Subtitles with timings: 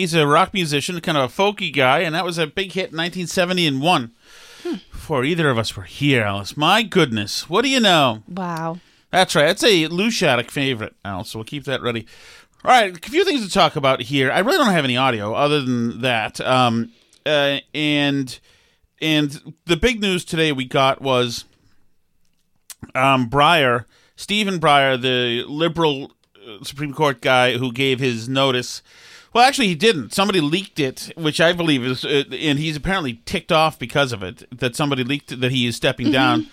[0.00, 2.90] He's a rock musician, kind of a folky guy, and that was a big hit
[2.90, 4.12] in 1970 and one.
[4.90, 6.56] Before either of us were here, Alice.
[6.56, 7.50] My goodness.
[7.50, 8.22] What do you know?
[8.26, 8.78] Wow.
[9.10, 9.44] That's right.
[9.44, 11.28] That's a Lou Shattuck favorite, Alice.
[11.28, 12.06] So we'll keep that ready.
[12.64, 14.32] All right, a few things to talk about here.
[14.32, 16.40] I really don't have any audio other than that.
[16.40, 16.92] Um,
[17.26, 18.40] uh, and
[19.02, 21.44] and the big news today we got was
[22.94, 23.84] um, Breyer,
[24.16, 28.80] Stephen Breyer, the liberal uh, Supreme Court guy who gave his notice.
[29.32, 30.12] Well, actually, he didn't.
[30.12, 34.22] Somebody leaked it, which I believe is, uh, and he's apparently ticked off because of
[34.22, 34.44] it.
[34.56, 36.48] That somebody leaked it, that he is stepping down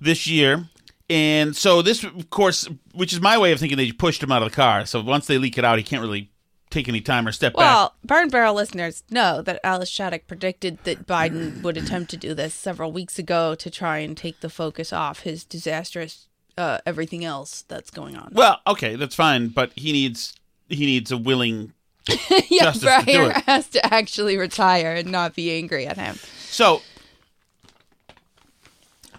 [0.00, 0.68] this year.
[1.10, 4.42] And so this, of course, which is my way of thinking, they pushed him out
[4.42, 4.86] of the car.
[4.86, 6.30] So once they leak it out, he can't really
[6.70, 7.60] take any time or step back.
[7.60, 12.34] Well, Burn Barrel listeners know that Alice Shattuck predicted that Biden would attempt to do
[12.34, 17.24] this several weeks ago to try and take the focus off his disastrous uh, everything
[17.24, 18.30] else that's going on.
[18.32, 20.34] Well, okay, that's fine, but he needs
[20.68, 21.72] he needs a willing.
[22.50, 23.44] yeah, Justice to do Breyer it.
[23.44, 26.16] has to actually retire and not be angry at him.
[26.48, 26.82] So,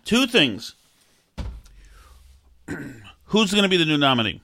[0.05, 0.75] two things.
[3.25, 4.41] Who's going to be the new nominee?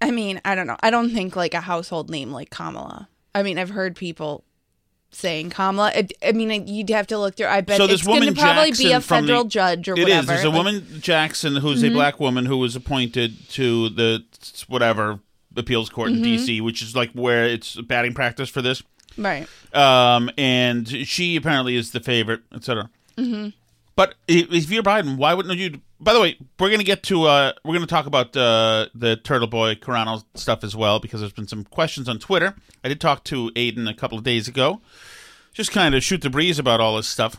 [0.00, 0.76] I mean, I don't know.
[0.82, 3.08] I don't think like a household name like Kamala.
[3.34, 4.44] I mean, I've heard people
[5.10, 5.92] saying Kamala.
[5.94, 7.46] I, I mean, you'd have to look through.
[7.46, 9.44] I bet so this it's going woman to probably Jackson be a from the- federal
[9.44, 10.04] judge or It is.
[10.04, 10.26] whatever.
[10.26, 11.94] There's a Like, woman Jackson who's a mm-hmm.
[11.94, 14.24] black woman who was appointed to the
[14.68, 15.20] whatever
[15.60, 16.16] appeals court Mm-hmm.
[16.18, 18.82] in D.C., which is like where it's batting practice for this.
[19.16, 19.46] right?
[19.72, 22.90] Um, and she apparently is the favorite, etc.
[23.16, 23.50] Mm-hmm.
[23.96, 25.80] But i- if you're Biden, why wouldn't you?
[26.02, 28.86] By the way, we're going to get to uh, we're going to talk about uh,
[28.94, 32.54] the Turtle Boy Carano stuff as well because there's been some questions on Twitter.
[32.82, 34.80] I did talk to Aidan a couple of days ago,
[35.52, 37.36] just kind of shoot the breeze about all this stuff.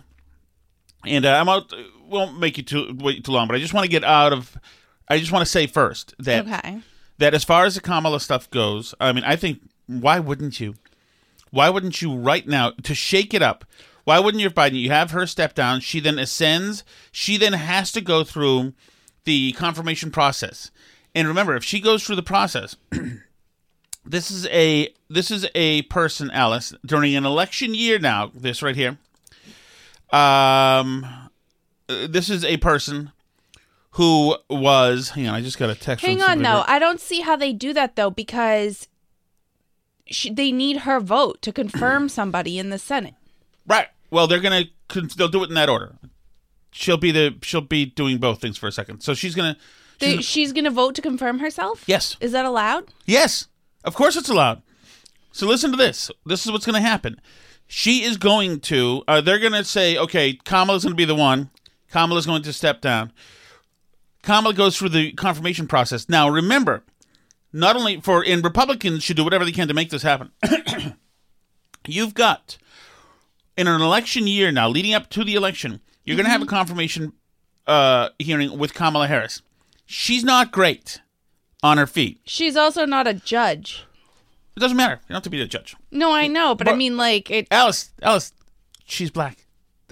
[1.06, 1.74] And uh, I'm out.
[2.08, 4.56] Won't make you too wait too long, but I just want to get out of.
[5.08, 6.82] I just want to say first that Okay.
[7.22, 10.76] That as far as the Kamala stuff goes, I mean, I think why wouldn't you?
[11.52, 13.66] Why wouldn't you right now to shake it up?
[14.04, 14.80] Why wouldn't you, Biden?
[14.80, 15.82] You have her step down.
[15.82, 16.84] She then ascends.
[17.12, 18.74] She then has to go through
[19.26, 20.72] the confirmation process.
[21.14, 22.76] And remember, if she goes through the process,
[24.06, 28.32] this is a this is a person, Alice, during an election year now.
[28.34, 28.98] This right here.
[30.12, 31.06] Um,
[31.88, 33.12] uh, this is a person
[33.92, 35.10] who was.
[35.10, 36.06] Hang on, I just got a text.
[36.06, 36.64] Hang on, though.
[36.68, 38.88] I don't see how they do that though because
[40.08, 43.16] she, they need her vote to confirm somebody in the Senate.
[43.68, 43.88] Right.
[44.10, 44.66] Well, they're gonna
[45.16, 45.96] they'll do it in that order.
[46.72, 49.02] She'll be the she'll be doing both things for a second.
[49.02, 49.58] So she's gonna.
[50.00, 51.84] They, she's- she's going to vote to confirm herself.
[51.86, 52.18] Yes.
[52.20, 52.86] Is that allowed?
[53.06, 53.48] Yes,
[53.84, 54.64] of course it's allowed.
[55.32, 56.10] So listen to this.
[56.26, 57.22] This is what's going to happen.
[57.68, 59.04] She is going to.
[59.08, 61.52] Uh, they're going to say, okay, Kamala's going to be the one.
[61.92, 63.12] Kamala's going to step down.
[64.22, 66.08] Kamala goes through the confirmation process.
[66.08, 66.84] Now, remember,
[67.54, 70.32] not only for and Republicans should do whatever they can to make this happen.
[71.88, 72.58] You've got
[73.58, 76.48] in an election year now, leading up to the election, you're going to have a
[76.48, 77.14] confirmation
[77.68, 79.42] uh, hearing with Kamala Harris.
[79.86, 81.02] She's not great
[81.64, 82.22] on her feet.
[82.26, 83.86] She's also not a judge.
[84.56, 84.96] It doesn't matter.
[84.96, 85.76] You don't have to be a judge.
[85.92, 88.34] No, I know, but I mean, like, it, Alice, Alice,
[88.86, 89.41] she's black.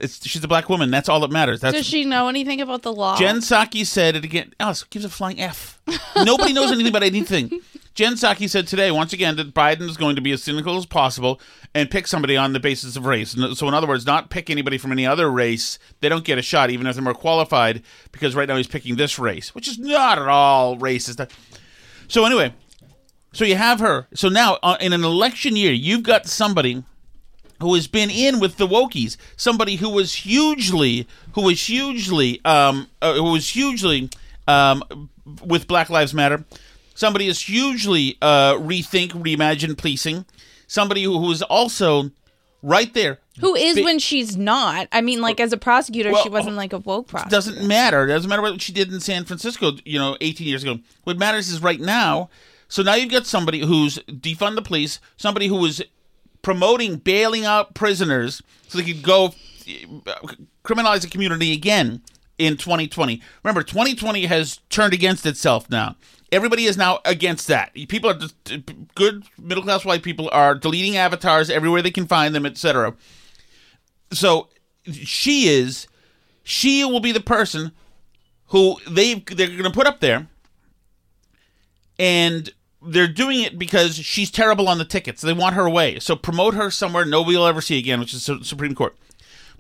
[0.01, 0.91] It's she's a black woman.
[0.91, 1.61] That's all that matters.
[1.61, 3.17] That's does she know anything about the law?
[3.17, 4.53] Jen Psaki said it again.
[4.59, 5.79] Alice gives a flying F.
[6.15, 7.61] Nobody knows anything about anything.
[7.95, 10.85] Jen Psaki said today, once again, that Biden is going to be as cynical as
[10.85, 11.41] possible
[11.75, 13.35] and pick somebody on the basis of race.
[13.55, 15.79] So, in other words, not pick anybody from any other race.
[15.99, 18.95] They don't get a shot, even if they're more qualified, because right now he's picking
[18.95, 21.29] this race, which is not at all racist.
[22.07, 22.53] So, anyway,
[23.33, 24.07] so you have her.
[24.13, 26.83] So now, uh, in an election year, you've got somebody
[27.61, 32.87] who has been in with the Wokies, somebody who was hugely, who was hugely, um,
[33.01, 34.09] uh, who was hugely
[34.47, 35.09] um,
[35.43, 36.45] with Black Lives Matter.
[36.95, 40.25] Somebody is hugely uh, rethink, reimagine policing.
[40.67, 42.11] Somebody who, who is also
[42.61, 43.19] right there.
[43.39, 44.87] Who is Bi- when she's not?
[44.91, 47.33] I mean, like, as a prosecutor, Well, she wasn't like a woke prosecutor.
[47.35, 48.03] doesn't matter.
[48.03, 50.79] It doesn't matter what she did in San Francisco, you know, 18 years ago.
[51.05, 52.29] What matters is right now.
[52.67, 55.81] So now you've got somebody who's defund the police, somebody who was
[56.41, 59.33] promoting bailing out prisoners so they could go
[60.63, 62.01] criminalize the community again
[62.37, 63.21] in 2020.
[63.43, 65.95] Remember, 2020 has turned against itself now.
[66.31, 67.73] Everybody is now against that.
[67.73, 68.35] People are just
[68.95, 72.95] good middle class white people are deleting avatars everywhere they can find them, etc.
[74.11, 74.47] So
[74.91, 75.87] she is
[76.43, 77.71] she will be the person
[78.47, 80.27] who they they're going to put up there
[81.97, 82.51] and
[82.81, 85.21] they're doing it because she's terrible on the tickets.
[85.21, 85.99] They want her away.
[85.99, 88.95] So promote her somewhere nobody will ever see again, which is the Supreme Court.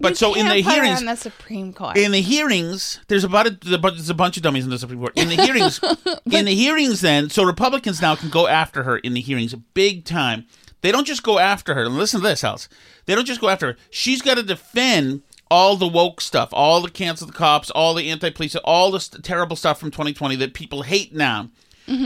[0.01, 1.97] But You so in can't the put hearings on the Supreme Court.
[1.97, 4.69] in the hearings, there's about a, there's a bunch- there's a bunch of dummies in
[4.69, 5.11] the Supreme Court.
[5.17, 5.81] In the hearings,
[6.31, 10.05] in the hearings, then so Republicans now can go after her in the hearings big
[10.05, 10.45] time.
[10.81, 11.83] They don't just go after her.
[11.83, 12.69] And listen to this, House.
[13.05, 13.77] They don't just go after her.
[13.89, 18.09] She's got to defend all the woke stuff, all the cancel the cops, all the
[18.09, 21.49] anti-police, all the st- terrible stuff from 2020 that people hate now.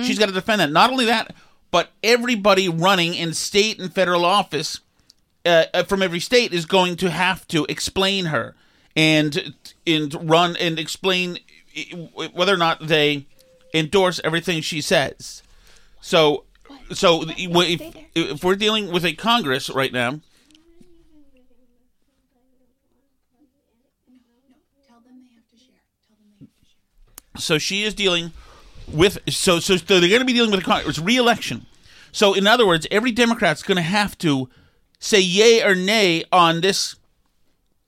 [0.04, 0.72] She's got to defend that.
[0.72, 1.36] Not only that,
[1.72, 4.80] but everybody running in state and federal office
[5.46, 8.56] uh, uh, from every state is going to have to explain her
[8.96, 9.54] and
[9.86, 11.40] and run and explain
[12.34, 13.26] whether or not they
[13.74, 15.42] endorse everything she says.
[16.00, 16.44] So,
[16.92, 20.20] so if, if we're dealing with a Congress right now,
[27.38, 28.32] so she is dealing
[28.94, 31.66] with so so, so they're going to be dealing with a Congress re-election.
[32.12, 34.50] So in other words, every Democrat's going to have to
[35.00, 36.96] say yay or nay on this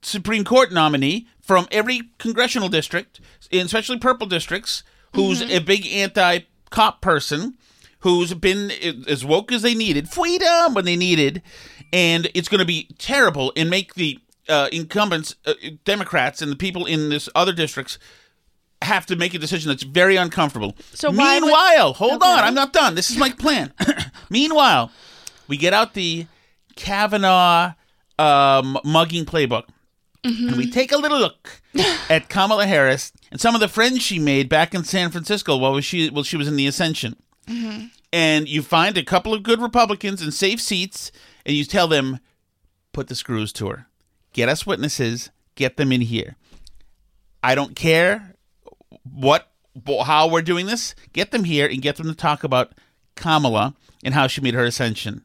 [0.02, 3.20] Supreme Court nominee from every congressional district,
[3.52, 4.82] especially purple districts,
[5.14, 7.54] who's a big anti-cop person,
[8.00, 8.70] who's been
[9.08, 11.42] as woke as they needed, freedom when they needed,
[11.92, 16.56] and it's going to be terrible and make the uh, incumbents, uh, Democrats, and the
[16.56, 17.98] people in this other districts
[18.86, 20.74] have to make a decision that's very uncomfortable.
[20.94, 22.94] So why would- meanwhile, hold on, I'm not done.
[22.94, 23.72] This is my plan.
[24.30, 24.90] meanwhile,
[25.48, 26.26] we get out the
[26.76, 27.72] Kavanaugh
[28.18, 29.64] um, mugging playbook.
[30.24, 31.62] And we take a little look
[32.10, 35.80] at Kamala Harris and some of the friends she made back in San Francisco while
[35.80, 37.14] she while she was in the ascension.
[38.12, 41.12] And you find a couple of good Republicans in safe seats,
[41.44, 42.18] and you tell them,
[42.92, 43.86] put the screws to her,
[44.32, 46.34] get us witnesses, get them in here.
[47.42, 48.34] I don't care
[49.12, 49.48] what
[50.04, 50.94] how we're doing this.
[51.12, 52.72] Get them here and get them to talk about
[53.14, 55.22] Kamala and how she made her ascension.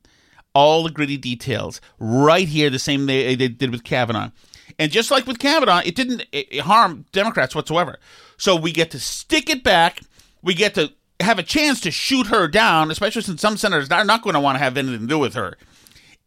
[0.54, 4.32] All the gritty details right here, the same they, they did with Kavanaugh.
[4.78, 6.26] And just like with Kavanaugh, it didn't
[6.62, 7.98] harm Democrats whatsoever.
[8.38, 10.02] So we get to stick it back.
[10.42, 14.04] We get to have a chance to shoot her down, especially since some senators are
[14.04, 15.58] not going to want to have anything to do with her.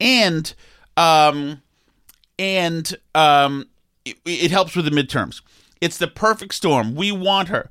[0.00, 0.54] And
[0.96, 1.62] um,
[2.38, 3.66] and um,
[4.04, 5.42] it, it helps with the midterms.
[5.80, 6.94] It's the perfect storm.
[6.94, 7.70] We want her.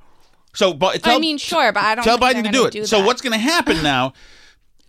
[0.53, 2.71] So, but tell, I mean, sure, but I don't tell Biden to do it.
[2.71, 4.13] do so what's going to happen now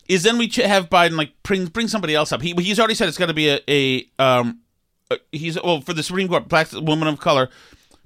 [0.08, 2.42] is then we have Biden like bring bring somebody else up.
[2.42, 4.60] He he's already said it's got to be a, a um
[5.10, 7.48] a, he's well for the Supreme Court black woman of color.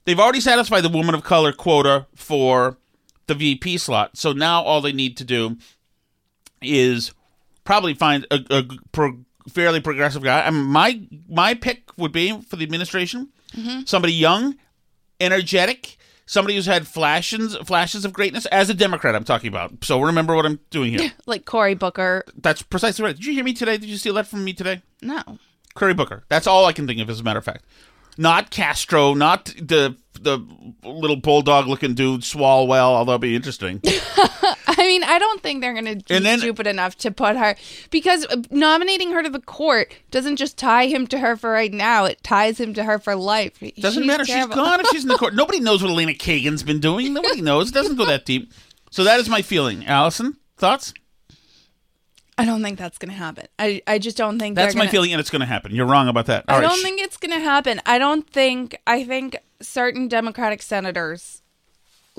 [0.04, 2.78] they've already satisfied the woman of color quota for
[3.26, 4.16] the VP slot.
[4.16, 5.56] So now all they need to do
[6.62, 7.12] is
[7.64, 10.46] probably find a, a pro, fairly progressive guy.
[10.46, 13.30] I mean, my my pick would be for the administration
[13.86, 14.54] somebody young,
[15.20, 15.96] energetic,
[16.26, 19.14] somebody who's had flashes flashes of greatness as a Democrat.
[19.14, 19.84] I'm talking about.
[19.84, 21.12] So remember what I'm doing here.
[21.26, 22.24] Like Cory Booker.
[22.36, 23.14] That's precisely right.
[23.16, 23.76] Did you hear me today?
[23.76, 24.82] Did you steal that from me today?
[25.02, 25.22] No.
[25.74, 26.24] Cory Booker.
[26.28, 27.64] That's all I can think of, as a matter of fact.
[28.16, 30.44] Not Castro, not the the
[30.82, 33.80] little bulldog looking dude Swalwell, although it'd be interesting.
[34.78, 37.56] I mean, I don't think they're going to be stupid enough to put her
[37.90, 42.04] because nominating her to the court doesn't just tie him to her for right now;
[42.04, 43.58] it ties him to her for life.
[43.78, 44.24] Doesn't She's matter.
[44.24, 44.54] terrible.
[44.54, 45.34] She's gone if she's in the court.
[45.42, 47.12] Nobody knows what Elena Kagan's been doing.
[47.12, 47.70] Nobody knows.
[47.70, 48.52] It doesn't go that deep.
[48.90, 49.84] So that is my feeling.
[49.86, 50.94] Allison, thoughts?
[52.40, 53.46] I don't think that's going to happen.
[53.58, 55.74] I I just don't think That's my gonna- feeling, and it's going to happen.
[55.74, 56.44] You're wrong about that.
[56.48, 57.80] All I right, don't think it's going to happen.
[57.84, 58.78] I don't think.
[58.86, 61.42] I think certain Democratic senators,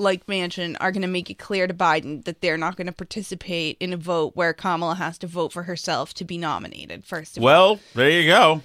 [0.00, 2.92] like Manchin, are going to make it clear to Biden that they're not going to
[2.92, 7.04] participate in a vote where Kamala has to vote for herself to be nominated.
[7.04, 8.62] First of all, Well, there you go.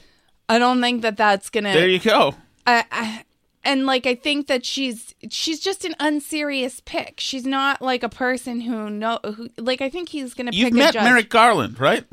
[0.48, 1.72] I don't think that that's going to.
[1.72, 2.36] There you go.
[2.66, 3.24] I, I,
[3.64, 7.20] and like I think that she's she's just an unserious pick.
[7.20, 10.74] She's not like a person who know who like I think he's gonna You've pick
[10.74, 11.04] a met judge.
[11.04, 12.06] Merrick Garland, right?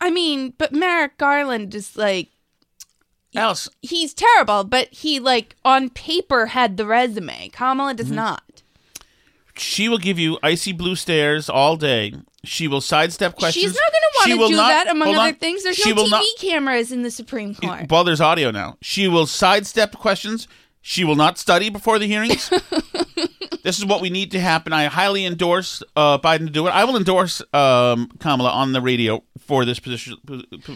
[0.00, 2.28] I mean, but Merrick Garland is like
[3.34, 7.48] Alice, he's terrible, but he like on paper had the resume.
[7.50, 8.14] Kamala does Mm-hmm.
[8.16, 8.62] not.
[9.56, 12.12] she will give you icy blue stares all day.
[12.44, 13.62] She will sidestep questions.
[13.64, 15.34] She's not going to want to do not- that among other on.
[15.36, 15.62] things.
[15.62, 17.86] There's She no will TV not- cameras in the Supreme Court.
[17.90, 18.76] Well, there's audio now.
[18.82, 20.46] She will sidestep questions.
[20.82, 22.50] She will not study before the hearings.
[23.62, 24.74] this is what we need to happen.
[24.74, 26.70] I highly endorse uh, Biden to do it.
[26.70, 30.16] I will endorse um, Kamala on the radio for this position,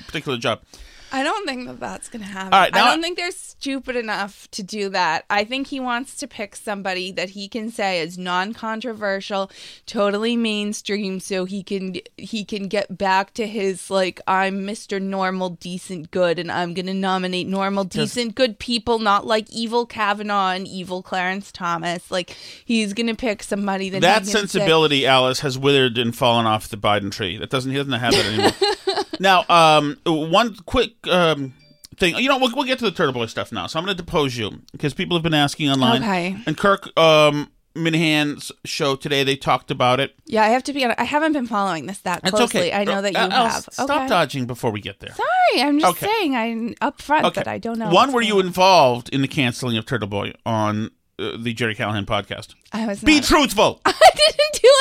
[0.07, 0.63] particular job.
[1.11, 2.53] I don't think that that's going to happen.
[2.53, 5.25] All right, I don't think they're stupid enough to do that.
[5.31, 9.51] I think he wants to pick somebody that he can say is non-controversial,
[9.87, 15.01] totally mainstream, so he can he can get back to his like I'm Mr.
[15.01, 19.87] Normal, decent, good, and I'm going to nominate normal, decent, good people, not like evil
[19.87, 22.11] Kavanaugh and evil Clarence Thomas.
[22.11, 25.99] Like he's going to pick somebody that That he can say- sensibility, Alice, has withered
[25.99, 27.39] and fallen off the Biden tree.
[27.39, 29.05] That doesn't he doesn't have that anymore.
[29.21, 31.55] now, um, one quick um,
[31.97, 32.17] thing.
[32.17, 33.67] You know, we'll, we'll get to the Turtle Boy stuff now.
[33.67, 36.03] So I'm going to depose you because people have been asking online.
[36.03, 36.37] Okay.
[36.47, 40.15] And Kirk um, Minihane's show today, they talked about it.
[40.27, 40.99] Yeah, I have to be honest.
[41.01, 42.61] I haven't been following this that It's closely.
[42.61, 42.73] okay.
[42.73, 43.75] I know that you Uh, Alice, have.
[43.75, 44.09] Stop okay.
[44.09, 45.15] dodging before we get there.
[45.15, 46.07] Sorry, I'm just Okay.
[46.07, 47.87] saying I'm upfront that I don't know.
[47.87, 48.47] One, what's were you going on.
[48.49, 52.55] involved in the canceling of Turtle Boy on uh, the Gerry Callahan podcast?
[52.73, 53.25] I was Be not.
[53.25, 53.81] truthful.
[53.87, 54.73] I didn't do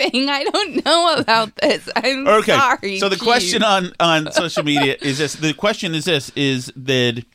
[0.00, 0.28] anything.
[0.30, 1.88] I don't know about this.
[1.94, 2.52] I'm Okay.
[2.52, 2.98] sorry.
[2.98, 7.26] so the question on on social media is this: the question is this: is did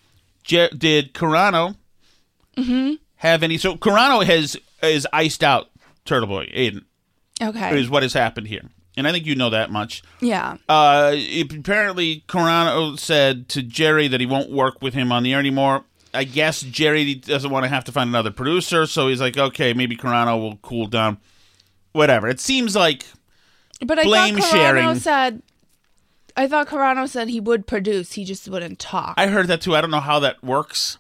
[0.47, 1.75] did Carano
[2.57, 2.95] Mm-hmm.
[3.17, 3.57] have any?
[3.57, 5.69] So Carano has is iced out
[6.05, 6.49] Turtle Boy.
[6.53, 6.85] Aidan
[7.41, 7.79] Okay.
[7.79, 8.63] is what has happened here,
[8.97, 10.01] and I think you know that much.
[10.19, 10.57] yeah.
[10.67, 15.33] Uh, it- apparently, Carano said to Gerry that he won't work with him on the
[15.33, 15.85] air anymore.
[16.13, 19.73] I guess Gerry doesn't want to have to find another producer, so he's like, okay,
[19.73, 21.17] maybe Carano will cool down.
[21.91, 22.27] Whatever.
[22.27, 23.05] It seems like
[23.85, 24.95] But I blame thought Carano sharing.
[24.95, 25.41] said.
[26.37, 28.13] I thought Carano said he would produce.
[28.13, 29.15] He just wouldn't talk.
[29.17, 29.75] I heard that too.
[29.75, 30.97] I don't know how that works.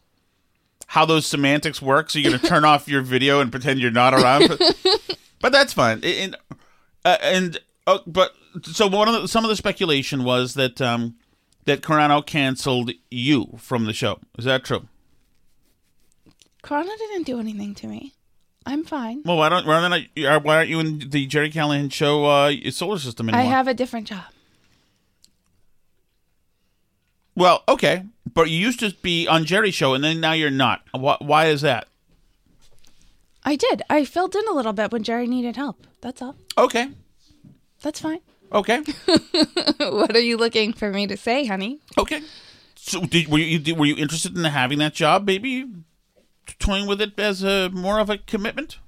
[0.87, 2.09] How those semantics work.
[2.09, 4.47] So you're going to turn off your video and pretend you're not around.
[4.49, 6.03] But, but that's fine.
[6.03, 6.35] And
[7.05, 11.15] uh, and uh, but so one of the, some of the speculation was that um
[11.65, 14.19] that Carano canceled you from the show.
[14.37, 14.87] Is that true?
[16.63, 18.13] Carano didn't do anything to me.
[18.65, 19.23] I'm fine.
[19.25, 22.51] Well, why don't why don't I, why aren't you in the Gerry Callahan show uh,
[22.71, 24.25] solar system I have a different job.
[27.35, 30.81] Well, okay, but you used to be on Gerry's show, and then now you're not.
[30.91, 31.87] Why, why is that?
[33.45, 33.81] I did.
[33.89, 35.87] I filled in a little bit when Gerry needed help.
[36.01, 36.35] That's all.
[36.57, 36.89] Okay,
[37.81, 38.19] That's fine.
[38.51, 38.81] okay.
[39.79, 41.79] what are you looking for me to say, honey?
[41.97, 42.21] Okay.
[42.75, 45.25] So, did, were you were you interested in having that job?
[45.25, 45.65] Maybe
[46.57, 48.79] toying with it as a more of a commitment.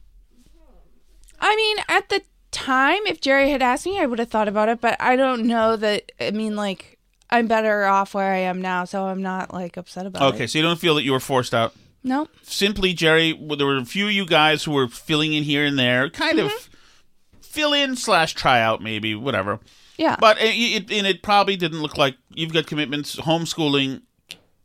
[1.39, 4.69] I mean, at the time, if Gerry had asked me, I would have thought about
[4.69, 6.11] it, but I don't know that.
[6.19, 6.99] I mean, like,
[7.29, 10.35] I'm better off where I am now, so I'm not, like, upset about it.
[10.35, 11.73] Okay, so you don't feel that you were forced out.
[12.03, 12.27] No.
[12.43, 13.33] Simply, Gerry.
[13.33, 16.09] well, There were a few of you guys who were filling in here and there,
[16.09, 17.39] kind of mm-hmm.
[17.41, 19.59] fill in slash try out, maybe whatever.
[19.97, 20.15] Yeah.
[20.19, 24.01] But eh, it, it, and it probably didn't look like you've got commitments, homeschooling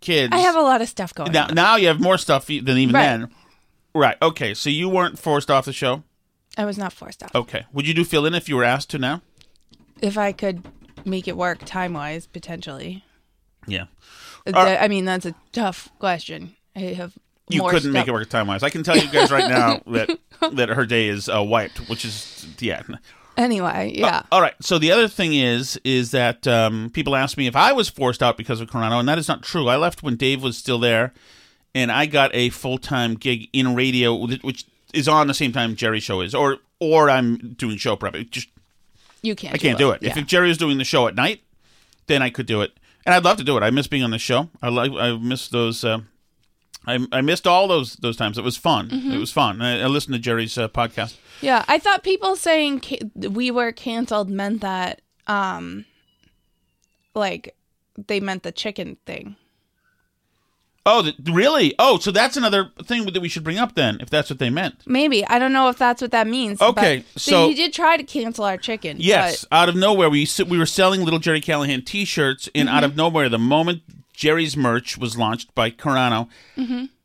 [0.01, 0.33] kids.
[0.33, 1.47] I have a lot of stuff going now.
[1.47, 1.55] on.
[1.55, 3.03] Now you have more stuff than even Right.
[3.03, 3.31] then.
[3.95, 4.17] Right.
[4.21, 4.55] Okay.
[4.55, 6.03] So you weren't forced off the show.
[6.59, 7.35] I was not forced off.
[7.35, 7.65] Okay.
[7.73, 9.23] Would you do fill in if you were asked to now?
[10.01, 10.67] If I could
[11.05, 13.05] make it work time wise, potentially.
[13.67, 13.87] Yeah.
[14.45, 16.55] Th- I mean, that's a tough question.
[16.75, 17.15] I have
[17.49, 18.63] you couldn't make it work time wise.
[18.63, 20.19] I can tell you guys right now that
[20.53, 22.83] that her day is uh, wiped, which is yeah.
[23.37, 24.23] Anyway, yeah.
[24.33, 24.55] All right.
[24.61, 28.23] So the other thing is, is that um, people ask me if I was forced
[28.23, 29.69] out because of Carano, and that is not true.
[29.69, 31.13] I left when Dave was still there,
[31.75, 34.65] and I got a full time gig in radio, which
[34.95, 38.15] is on the same time Gerry's show is, or or I'm doing show prep.
[38.15, 38.49] It just
[39.23, 39.55] you can't.
[39.55, 40.03] I can't do it.
[40.03, 40.19] Yeah.
[40.19, 41.43] If Gerry was doing the show at night,
[42.07, 42.73] then I could do it,
[43.05, 43.63] and I'd love to do it.
[43.63, 44.49] I miss being on the show.
[44.63, 44.93] I like.
[44.93, 45.85] I miss those.
[45.85, 46.01] Uh,
[46.87, 48.39] I, I missed all those those times.
[48.39, 48.89] It was fun.
[48.91, 49.13] Mm-hmm.
[49.13, 49.61] It was fun.
[49.61, 51.17] I, I listened to Gerry's uh, podcast.
[51.41, 55.85] Yeah, I thought people saying ca- we were canceled meant that, um,
[57.15, 57.55] like,
[58.07, 59.37] they meant the chicken thing.
[60.89, 61.75] Oh, really?
[61.81, 64.51] Oh, so that's another thing that we should bring up then, if that's what they
[64.51, 64.83] meant.
[64.87, 66.63] Maybe I don't know if that's what that means.
[66.63, 68.99] Okay, but so- he did try to cancel our chicken.
[69.01, 72.95] Yes, out of nowhere, we we were selling little Gerry Callahan T-shirts, and out of
[72.95, 73.83] nowhere, the moment
[74.17, 76.29] Gerry's merch was launched by Carano,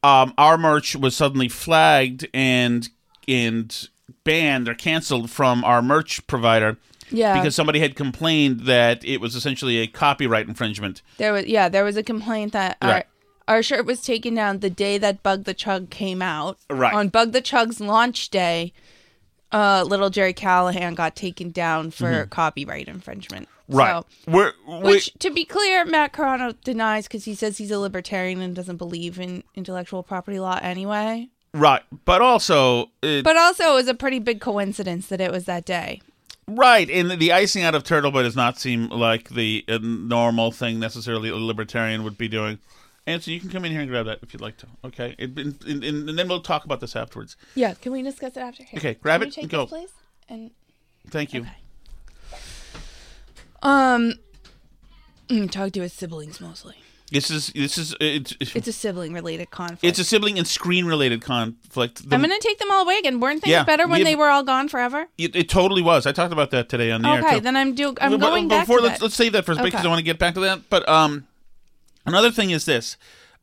[0.03, 2.89] um, our merch was suddenly flagged and
[3.27, 3.89] and
[4.23, 6.77] banned or canceled from our merch provider
[7.11, 11.01] yeah, because somebody had complained that it was essentially a copyright infringement.
[11.17, 13.05] there was yeah there was a complaint that our Right.
[13.47, 16.57] our shirt was taken down the day that Bug the Chug came out.
[16.69, 16.93] Right.
[16.93, 18.71] on Bug the Chug's launch day,
[19.51, 23.49] uh, little Gerry Callahan got taken down for copyright infringement.
[23.75, 24.03] Right.
[24.25, 27.79] So, We're, we Which, to be clear, Matt Carano denies because he says he's a
[27.79, 31.29] libertarian and doesn't believe in intellectual property law anyway.
[31.53, 35.45] right, but also it, But also, it was a pretty big coincidence that it was
[35.45, 36.01] that day.
[36.47, 40.51] Right, and the icing out of turtle, Turtleboy does not seem like the uh, normal
[40.51, 42.59] thing necessarily a libertarian would be doing.
[43.07, 44.67] And so you can come in here and grab that if you'd like to.
[44.85, 47.37] Okay, it, and, and, and then we'll talk about this afterwards.
[47.55, 48.63] Yeah, can we discuss it after?
[48.63, 48.77] Here.
[48.77, 49.65] Okay, grab Can it you and take go.
[49.65, 49.91] This, please?
[50.29, 50.51] And
[51.09, 51.41] Thank you.
[51.41, 51.51] Okay.
[53.63, 54.13] Um,
[55.29, 56.75] mm, talk to his siblings mostly.
[57.11, 59.83] This is this is it's It's a sibling related conflict.
[59.83, 62.07] it's a sibling and screen related conflict.
[62.09, 63.19] The- I'm gonna take them all away again.
[63.19, 65.07] Weren't things Yeah, better when we- they were all gone forever?
[65.17, 66.05] it, it totally was.
[66.05, 67.19] I talked about that today on the air.
[67.19, 67.89] Okay, then I'm do.
[67.99, 69.03] I'm But- but going back before to let's that.
[69.03, 70.69] let's save that for a bit because I want to get back to that.
[70.69, 71.27] But um,
[72.05, 72.95] another thing is this: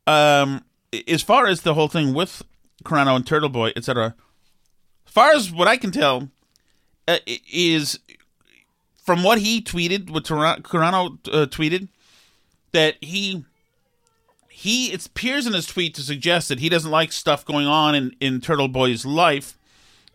[0.07, 0.63] um,
[1.07, 2.41] as far as the whole thing with
[2.83, 4.15] Carano and Turtle Boy, etc.
[5.05, 6.29] As far as what I can tell,
[7.07, 7.99] uh, is
[9.09, 11.87] from what he tweeted, what Carano uh, tweeted,
[12.73, 13.43] that he
[14.47, 17.95] he it appears in his tweet to suggest that he doesn't like stuff going on
[17.95, 19.57] in in Turtle Boy's life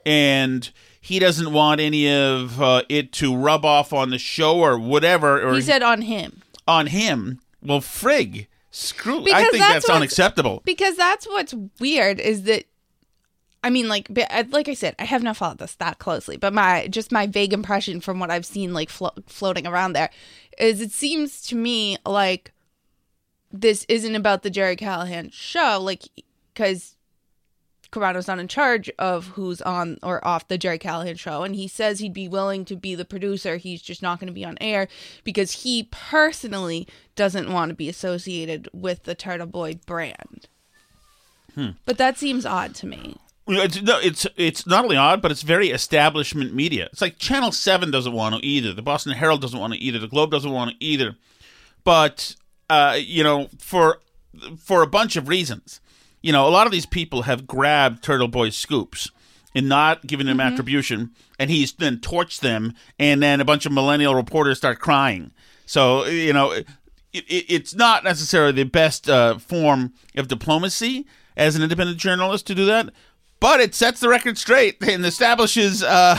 [0.06, 4.78] and he doesn't want any of uh, it to rub off on the show or
[4.78, 6.42] whatever or he said on him.
[6.68, 7.40] on him.
[7.60, 9.22] Well, frig, screw.
[9.22, 10.62] I Because think that's that's, unacceptable.
[10.64, 12.66] because that's what's weird is that
[13.64, 16.52] I mean like uh, like I said I have not followed this that closely but
[16.52, 20.10] my just my vague impression from what I've seen like flo- floating around there
[20.58, 22.52] is it seems to me like
[23.50, 26.02] this isn't about the Gerry Callahan show like
[26.54, 26.94] cuz
[27.90, 31.66] Carano's not in charge of who's on or off the Gerry Callahan show and he
[31.66, 34.58] says he'd be willing to be the producer he's just not going to be on
[34.60, 34.88] air
[35.22, 40.48] because he personally doesn't want to be associated with the Turtle Boy brand.
[41.86, 43.16] But that seems odd to me.
[43.46, 46.88] It's, no, it's it's not only odd, but it's very establishment media.
[46.90, 48.72] It's like Channel Seven doesn't want to either.
[48.72, 49.98] The Boston Herald doesn't want to either.
[49.98, 51.16] The Globe doesn't want to either.
[51.84, 52.36] But
[52.70, 53.98] uh, you know, for
[54.58, 55.80] for a bunch of reasons,
[56.22, 59.10] you know, a lot of these people have grabbed Turtle Boy's scoops
[59.54, 63.72] and not given him attribution, and he's then torched them, and then a bunch of
[63.72, 65.32] millennial reporters start crying.
[65.66, 66.66] So you know, it,
[67.12, 72.54] it, it's not necessarily the best uh, form of diplomacy as an independent journalist to
[72.54, 72.90] do that,
[73.44, 76.18] but it sets the record straight and establishes uh,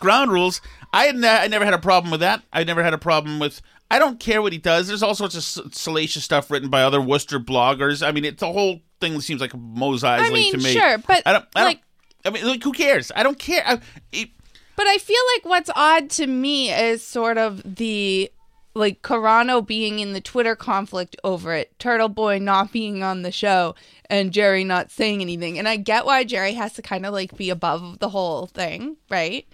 [0.00, 0.60] ground rules.
[0.92, 2.42] I had ne- I never had a problem with that.
[2.52, 3.62] I never had a problem with.
[3.90, 4.86] I don't care what he does.
[4.86, 8.06] There's all sorts of salacious stuff written by other Worcester bloggers.
[8.06, 10.58] I mean, it's the whole thing that seems like a Mos Eisley I mean, to
[10.58, 10.72] me.
[10.74, 11.46] sure, but, I don't.
[11.56, 11.80] I like-
[12.22, 12.34] don't.
[12.34, 13.10] I mean, like, who cares?
[13.16, 13.62] I don't care.
[13.64, 13.80] I,
[14.12, 14.28] it,
[14.76, 18.30] But I feel like what's odd to me is sort of the
[18.78, 23.32] like Carano being in the Twitter conflict over it, Turtle Boy not being on the
[23.32, 23.74] show,
[24.08, 25.58] and Gerry not saying anything.
[25.58, 28.96] And I get why Gerry has to kind of like be above the whole thing,
[29.10, 29.46] right?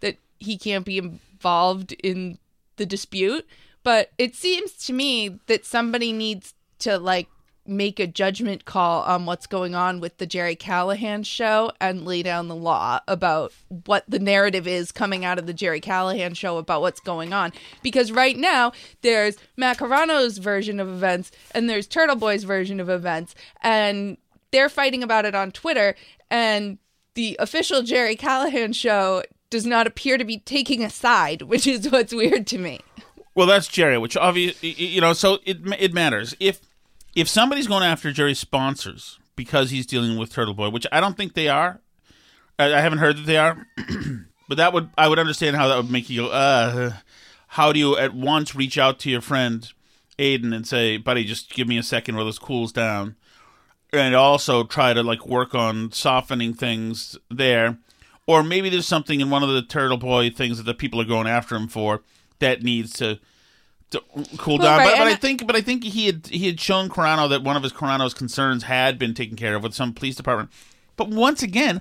[0.00, 2.38] That he can't be involved in
[2.76, 3.46] the dispute.
[3.84, 7.28] But it seems to me that somebody needs to like
[7.66, 12.22] make a judgment call on what's going on with the Gerry Callahan show and lay
[12.22, 13.52] down the law about
[13.86, 17.52] what the narrative is coming out of the Gerry Callahan show about what's going on.
[17.82, 18.72] Because right now
[19.02, 24.18] there's Matt Carano's version of events and there's Turtle Boy's version of events and
[24.50, 25.94] they're fighting about it on Twitter
[26.30, 26.78] and
[27.14, 31.88] the official Gerry Callahan show does not appear to be taking a side, which is
[31.90, 32.80] what's weird to me.
[33.34, 36.60] Well, that's Gerry, which obviously you know, so it it matters if
[37.14, 41.16] if somebody's going after Gerry's sponsors because he's dealing with Turtle Boy, which I don't
[41.16, 41.80] think they are.
[42.58, 43.66] I, I haven't heard that they are,
[44.48, 46.26] but that would I would understand how that would make you.
[46.26, 46.92] Uh,
[47.48, 49.70] how do you at once reach out to your friend
[50.18, 53.16] Aidan and say, "Buddy, just give me a second while this cools down,"
[53.92, 57.78] and also try to like work on softening things there,
[58.26, 61.04] or maybe there's something in one of the Turtle Boy things that the people are
[61.04, 62.02] going after him for
[62.38, 63.18] that needs to.
[64.36, 66.60] Cool Well, down, right, but, but I think, but I think he had he had
[66.60, 69.92] shown Carano that one of his Carano's concerns had been taken care of with some
[69.92, 70.50] police department.
[70.96, 71.80] But once again,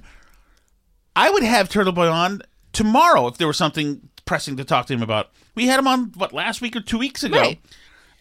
[1.16, 4.94] I would have Turtle Boy on tomorrow if there was something pressing to talk to
[4.94, 5.30] him about.
[5.56, 7.40] We had him on what last week or two weeks ago.
[7.40, 7.60] Right.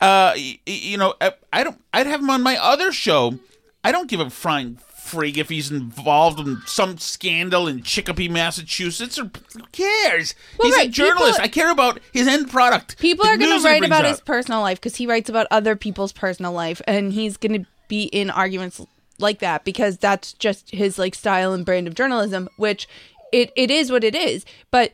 [0.00, 1.80] Uh, y- y- you know, I- I don't.
[1.94, 3.38] I'd have him on my other show.
[3.84, 9.18] I don't give a flying frig if he's involved in some scandal in Chicopee, Massachusetts,
[9.18, 10.34] or who cares?
[10.58, 11.34] Well, he's a journalist.
[11.38, 12.98] people- I care about his end product.
[12.98, 14.10] People are going to write about out.
[14.10, 17.68] his personal life because he writes about other people's personal life, and he's going to
[17.88, 18.80] be in arguments
[19.18, 22.48] like that because that's just his like style and brand of journalism.
[22.56, 22.88] Which
[23.32, 24.92] it it is what it is, but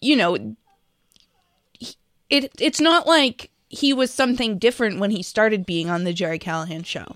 [0.00, 0.56] you know,
[2.30, 6.38] it it's not like he was something different when he started being on the Gerry
[6.38, 7.06] Callahan show.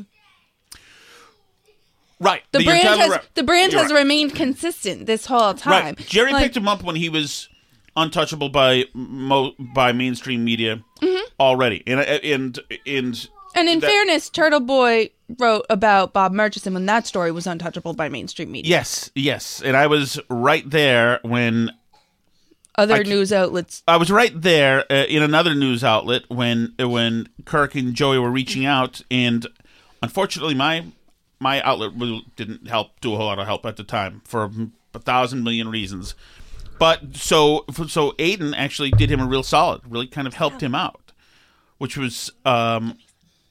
[2.20, 2.42] Right.
[2.52, 3.34] The You're brand has right.
[3.34, 3.98] the brand has right.
[4.00, 5.96] remained consistent this whole time.
[5.96, 6.06] Right.
[6.06, 7.48] Gerry Like- picked him up when he was
[7.96, 11.24] untouchable by mo- by mainstream media Mm-hmm.
[11.40, 16.84] already, and and and And in that- fairness, Turtle Boy wrote about Bob Murchison when
[16.86, 18.68] that story was untouchable by mainstream media.
[18.70, 21.70] yes, yes, and I was right there when
[22.76, 23.82] Other I news outlets.
[23.88, 28.30] I was right there uh, in another news outlet when when Kirk and Joey were
[28.30, 29.46] reaching out, and
[30.02, 30.84] unfortunately, my
[31.40, 34.50] my outlet really didn't help do a whole lot of help at the time for
[34.94, 36.14] a thousand million reasons.
[36.78, 40.74] But so so Aiden actually did him a real solid, really kind of helped him
[40.74, 41.12] out,
[41.78, 42.98] which was um,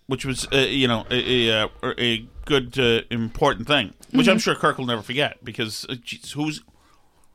[0.07, 4.39] which was uh, you know a a, uh, a good uh, important thing, which I'm
[4.39, 6.61] sure Kirk will never forget because uh, geez, who's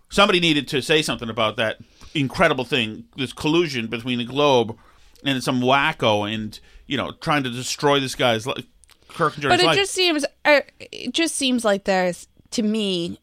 [0.08, 1.78] somebody needed to say something about that
[2.14, 4.76] incredible thing, this collusion between the Globe
[5.24, 8.68] and some wacko, and you know, trying to destroy this guy's li-
[9.14, 9.76] Kirk and But it life.
[9.76, 13.18] just seems uh, it just seems like there's to me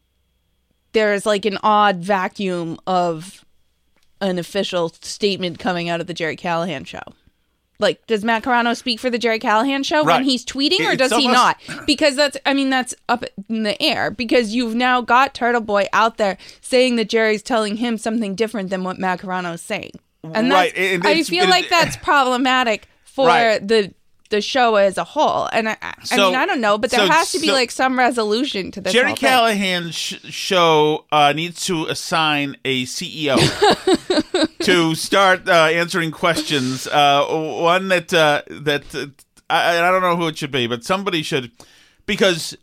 [0.92, 3.44] there's like an odd vacuum of
[4.20, 7.00] an official statement coming out of the Gerry Callahan show.
[7.78, 10.16] Like, does Matt Carano speak for the Gerry Callahan show Right.
[10.18, 11.86] when he's tweeting, or It's does he almost- not?
[11.86, 14.12] Because that's, I mean, that's up in the air.
[14.12, 18.70] Because you've now got Turtle Boy out there saying that Gerry's telling him something different
[18.70, 21.96] than what Matt Carano's saying, and that's, Right, and I it's- feel it- like that's
[21.96, 23.66] problematic for Right.
[23.66, 23.92] the
[24.32, 25.48] the show as a whole.
[25.52, 27.52] And I, I So- mean, I don't know, but there so- has to be so-
[27.52, 28.92] like some resolution to this.
[28.92, 29.14] Gerry.
[29.14, 33.36] Callahan's sh- show uh, needs to assign a CEO
[34.60, 36.86] to start uh, answering questions.
[36.88, 37.24] Uh,
[37.62, 39.06] one that uh, that uh,
[39.48, 41.50] I, I don't know who it should be, but somebody should
[42.06, 42.56] because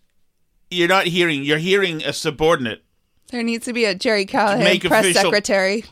[0.70, 1.44] you're not hearing.
[1.44, 2.84] You're hearing a subordinate.
[3.32, 5.86] There needs to be a Gerry Callahan Make press official- secretary.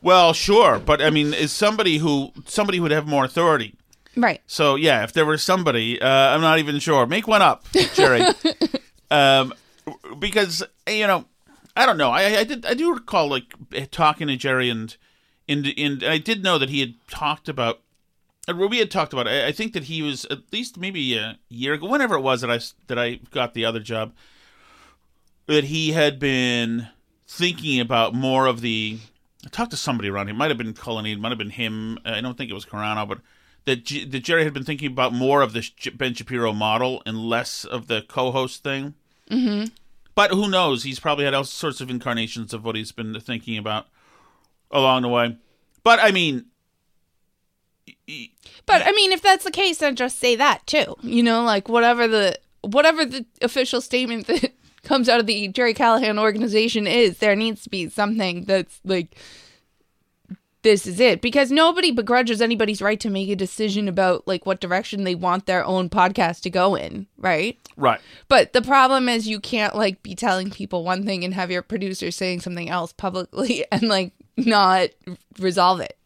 [0.00, 3.74] Well, sure, but I mean, is somebody who somebody who would have more authority.
[4.16, 4.40] Right.
[4.46, 7.06] So yeah, if there was somebody, uh, I'm not even sure.
[7.06, 8.22] Make one up, Gerry.
[9.10, 9.54] um,
[10.18, 11.24] because you know,
[11.76, 12.10] I don't know.
[12.10, 12.66] I, I did.
[12.66, 13.54] I do recall like
[13.90, 14.96] talking to Gerry and
[15.48, 17.80] and and I did know that he had talked about.
[18.48, 19.28] uh, We had talked about.
[19.28, 22.40] I, I think that he was at least maybe a year ago, whenever it was
[22.40, 24.12] that I that I got the other job.
[25.46, 26.88] That he had been
[27.26, 28.98] thinking about more of the.
[29.46, 30.34] I talked to somebody around here.
[30.36, 31.20] Might have been Cullinane.
[31.20, 31.98] Might have been him.
[32.04, 33.20] I don't think it was Carano, but
[33.68, 37.18] that, G- that Gerry had been thinking about more of this Ben Shapiro model and
[37.18, 38.94] less of the co-host thing.
[39.30, 39.66] Mm-hmm.
[40.14, 40.82] But who knows?
[40.84, 43.86] He's probably had all sorts of incarnations of what he's been thinking about
[44.70, 45.36] along the way.
[45.84, 46.46] But I mean,
[48.66, 50.96] But I mean, if that's the case, then just say that too.
[51.02, 54.52] You know, like whatever the whatever the official statement that
[54.82, 59.16] comes out of the Gerry Callahan organization is, there needs to be something that's like
[60.62, 64.60] this is it because nobody begrudges anybody's right to make a decision about like what
[64.60, 67.58] direction they want their own podcast to go in, right?
[67.76, 68.00] right?
[68.28, 71.62] But the problem is you can't like be telling people one thing and have your
[71.62, 74.90] producer saying something else publicly and like not
[75.38, 75.96] resolve it.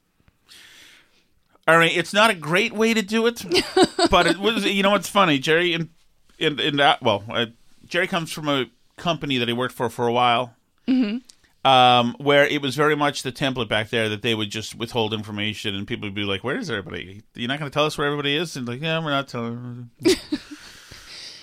[1.68, 3.44] All right, it's not a great way to do it,
[4.10, 4.64] but it was.
[4.64, 5.74] You know what's funny, Gerry?
[5.74, 5.90] In
[6.38, 7.46] in in that, well, uh,
[7.86, 10.56] Gerry comes from a company that he worked for for a while,
[10.88, 11.18] mm-hmm.
[11.64, 15.14] Um, where it was very much the template back there that they would just withhold
[15.14, 17.22] information, and people would be like, "Where is everybody?
[17.36, 19.90] You're not going to tell us where everybody is?" And like, "Yeah, we're not telling."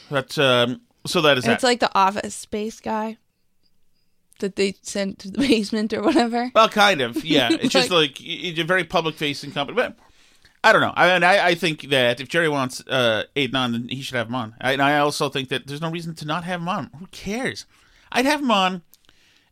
[0.10, 1.53] But um, so that is that.
[1.53, 3.17] It's like the office space guy
[4.39, 6.51] that they sent to the basement or whatever.
[6.55, 7.49] Well, kind of, yeah.
[7.62, 9.75] It's just Like- like it's a very public facing company.
[9.75, 9.95] But
[10.63, 10.93] I don't know.
[10.95, 14.15] I mean, I, I think that if Gerry wants uh, Aidan on, then he should
[14.17, 14.55] have him on.
[14.60, 16.89] I, and I also think that there's no reason to not have him on.
[16.99, 17.65] Who cares?
[18.12, 18.82] I'd have him on,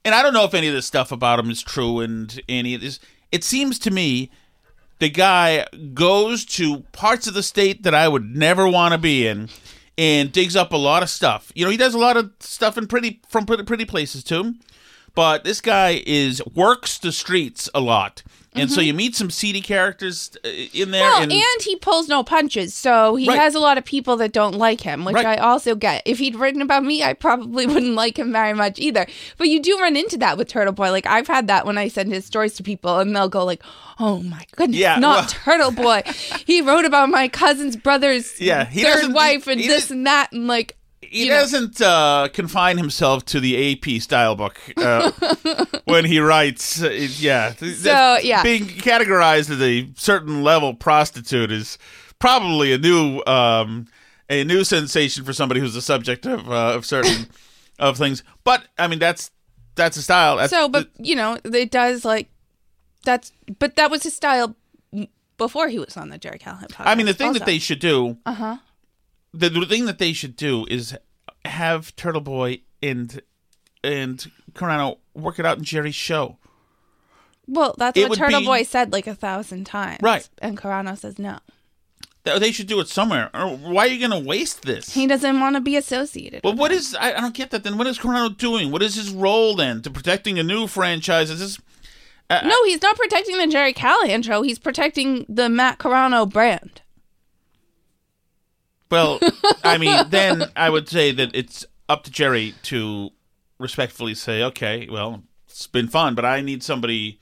[0.05, 2.75] and I don't know if any of this stuff about him is true, and any
[2.75, 2.99] of this.
[3.31, 4.31] It seems to me
[4.99, 9.27] the guy goes to parts of the state that I would never want to be
[9.27, 9.49] in,
[9.97, 11.51] and digs up a lot of stuff.
[11.55, 14.55] You know, he does a lot of stuff in pretty from pretty, pretty places too.
[15.15, 18.21] But this guy is works the streets a lot,
[18.53, 21.01] and so you meet some seedy characters uh, in there.
[21.03, 21.13] Mm-hmm.
[21.13, 23.39] Well, and, and, he pulls no punches, so he Right.
[23.39, 25.25] has a lot of people that don't like him, which Right.
[25.25, 26.03] I also get.
[26.05, 29.07] If he'd written about me, I probably wouldn't like him very much either.
[29.37, 30.91] But you do run into that with Turtle Boy.
[30.91, 33.63] Like I've had that when I send his stories to people, and they'll go like,
[33.99, 36.03] "Oh my goodness, Yeah, not well- Turtle Boy.
[36.45, 40.76] he wrote about my cousin's brother's Yeah, third wife and this and that, and like."
[41.01, 45.11] He you doesn't uh, confine himself to the AP style book uh,
[45.85, 46.81] when he writes.
[46.81, 48.41] Uh, yeah, So, yeah.
[48.41, 51.77] being categorized as a certain level prostitute is
[52.19, 53.87] probably a new um,
[54.29, 57.27] a new sensation for somebody who's the subject of uh, of certain
[57.79, 58.23] of things.
[58.43, 59.29] But I mean, that's
[59.75, 60.37] that's a style.
[60.37, 62.29] That's, So, but you know, it does like
[63.05, 64.55] that's, but that was his style
[65.37, 66.87] before he was on the Gerry Callahan podcast.
[66.87, 67.39] I mean, the thing also.
[67.39, 68.57] that they should do, uh huh.
[69.39, 70.97] The, the thing that they should do is
[71.45, 73.21] have Turtle Boy and
[73.83, 76.37] and Carano work it out in Gerry's show.
[77.47, 79.99] Well, that's It what would Turtle be- Boy said like a thousand times.
[80.01, 80.27] Right.
[80.41, 81.39] And Carano says no.
[82.25, 83.29] Th- They should do it somewhere.
[83.33, 84.93] Or why are you going to waste this?
[84.93, 86.41] He doesn't want to be associated.
[86.41, 87.63] But with what is I, I don't get that.
[87.63, 88.71] Then what is Carano doing?
[88.71, 91.29] What is his role then to protecting a new franchise?
[91.29, 91.59] Is this
[92.29, 94.41] uh, No, uh, he's not protecting the Gerry Callahan show.
[94.41, 96.81] He's protecting the Matt Carano brand.
[98.89, 99.19] Well?
[99.63, 103.11] I mean, then I would say that it's up to Gerry to
[103.59, 107.19] respectfully say, okay, well, it's been fun, but I need somebody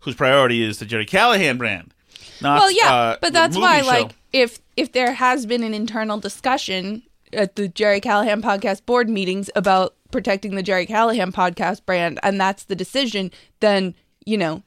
[0.00, 1.94] whose priority is the Gerry Callahan brand.
[2.40, 3.86] Not, well, yeah, uh, but that's why, show.
[3.86, 7.02] like, if if there has been an internal discussion
[7.32, 12.40] at the Gerry Callahan podcast board meetings about protecting the Gerry Callahan podcast brand, and
[12.40, 14.62] that's the decision, then you know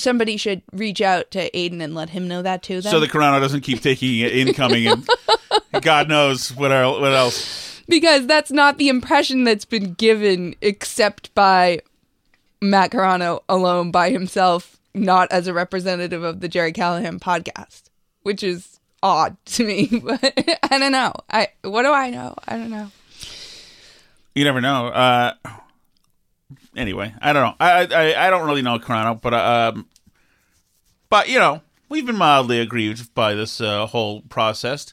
[0.00, 2.80] somebody should reach out to Aidan and let him know that too.
[2.80, 2.90] Then.
[2.90, 5.08] so the Carano doesn't keep taking it incoming and
[5.82, 7.82] God knows what what else.
[7.88, 11.80] because that's not the impression that's been given except by
[12.60, 17.84] Matt Carano alone by himself, not as a representative of the Gerry Callahan podcast,
[18.22, 19.86] which is odd to me.
[20.02, 20.20] But
[20.70, 21.12] I don't know.
[21.30, 22.34] I what do I know?
[22.46, 22.90] I don't know.
[24.34, 24.86] You never know.
[24.88, 25.32] Uh,
[26.76, 27.54] anyway, I don't know.
[27.60, 29.86] I I, I don't really know Carano, but um,
[31.08, 34.92] but you know, we've been mildly aggrieved by this uh, whole process,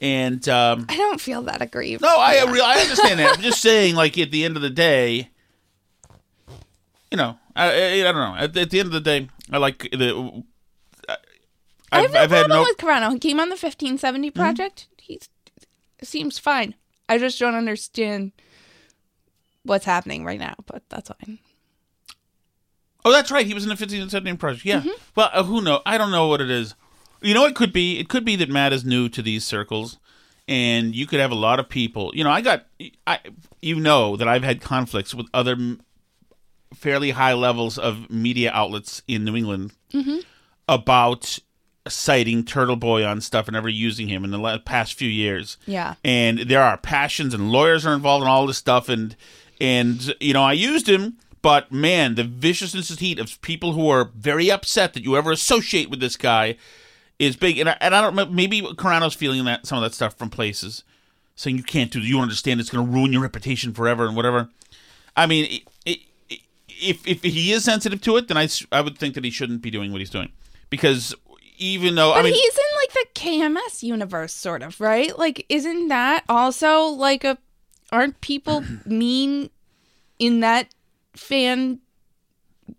[0.00, 2.02] and um, I don't feel that aggrieved.
[2.02, 2.62] no, I Yeah.
[2.62, 3.36] I understand that.
[3.36, 5.30] I'm just saying, like at the end of the day,
[7.10, 8.36] you know, I I, I don't know.
[8.36, 10.42] At, at the end of the day, I like the.
[11.08, 11.16] I-
[11.92, 12.62] I have no I've problem no.
[12.64, 13.12] with Carano.
[13.12, 14.88] He came on the 1570 project.
[15.00, 15.28] He's
[16.02, 16.74] seems fine.
[17.08, 18.32] I just don't understand
[19.64, 21.38] what's happening right now, but that's fine.
[23.04, 23.46] Oh, that's right.
[23.46, 24.64] He was in the 15 and 17 project.
[24.64, 24.80] Yeah.
[24.80, 24.88] Mm-hmm.
[25.14, 25.82] Well, uh, who knows?
[25.84, 26.74] I don't know what it is.
[27.20, 27.98] You know, it could be.
[27.98, 29.98] It could be that Matt is new to these circles,
[30.48, 32.10] and you could have a lot of people.
[32.14, 32.66] You know, I got.
[33.06, 33.20] I
[33.60, 35.56] you know that I've had conflicts with other
[36.74, 40.18] fairly high levels of media outlets in New England Mm-hmm.
[40.68, 41.38] about
[41.86, 45.94] citing Turtle Boy on stuff and ever using him in the past few years Yeah.
[46.02, 49.14] and there are passions and lawyers are involved in all this stuff and
[49.60, 53.88] and you know I used him but man the viciousness and heat of people who
[53.88, 56.56] are very upset that you ever associate with this guy
[57.18, 60.14] is big and I, and I don't maybe Carano's feeling that some of that stuff
[60.14, 60.84] from places
[61.36, 64.48] saying you can't do you understand it's going to ruin your reputation forever and whatever
[65.16, 68.98] I mean it, it, if if he is sensitive to it then I I would
[68.98, 70.32] think that he shouldn't be doing what he's doing
[70.70, 71.14] because
[71.56, 75.16] even though But I mean he's in like the KMS universe, sort of, right?
[75.18, 77.38] Like, isn't that also like a?
[77.94, 79.50] Aren't people mean
[80.18, 80.74] in that
[81.14, 81.78] fan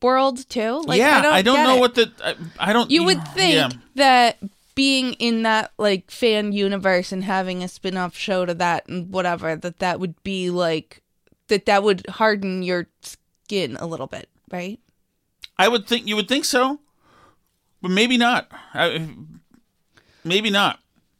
[0.01, 0.83] world too?
[0.85, 1.79] Like, yeah, I don't, get know it.
[1.79, 2.91] what the I, I don't.
[2.91, 3.69] you would think yeah.
[3.95, 4.37] that
[4.75, 9.55] being in that like fan universe and having a spin-off show to that and whatever
[9.55, 11.01] that that would be like
[11.47, 14.79] that that would harden your skin a little bit, right?
[15.57, 16.79] I would think you would think so,
[17.81, 18.51] but maybe not.
[18.73, 19.07] I,
[20.25, 20.79] maybe not.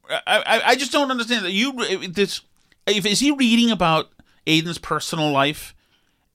[0.10, 2.42] I, I I just don't understand that you this.
[2.88, 4.10] If is he reading about
[4.48, 5.74] Aidan's personal life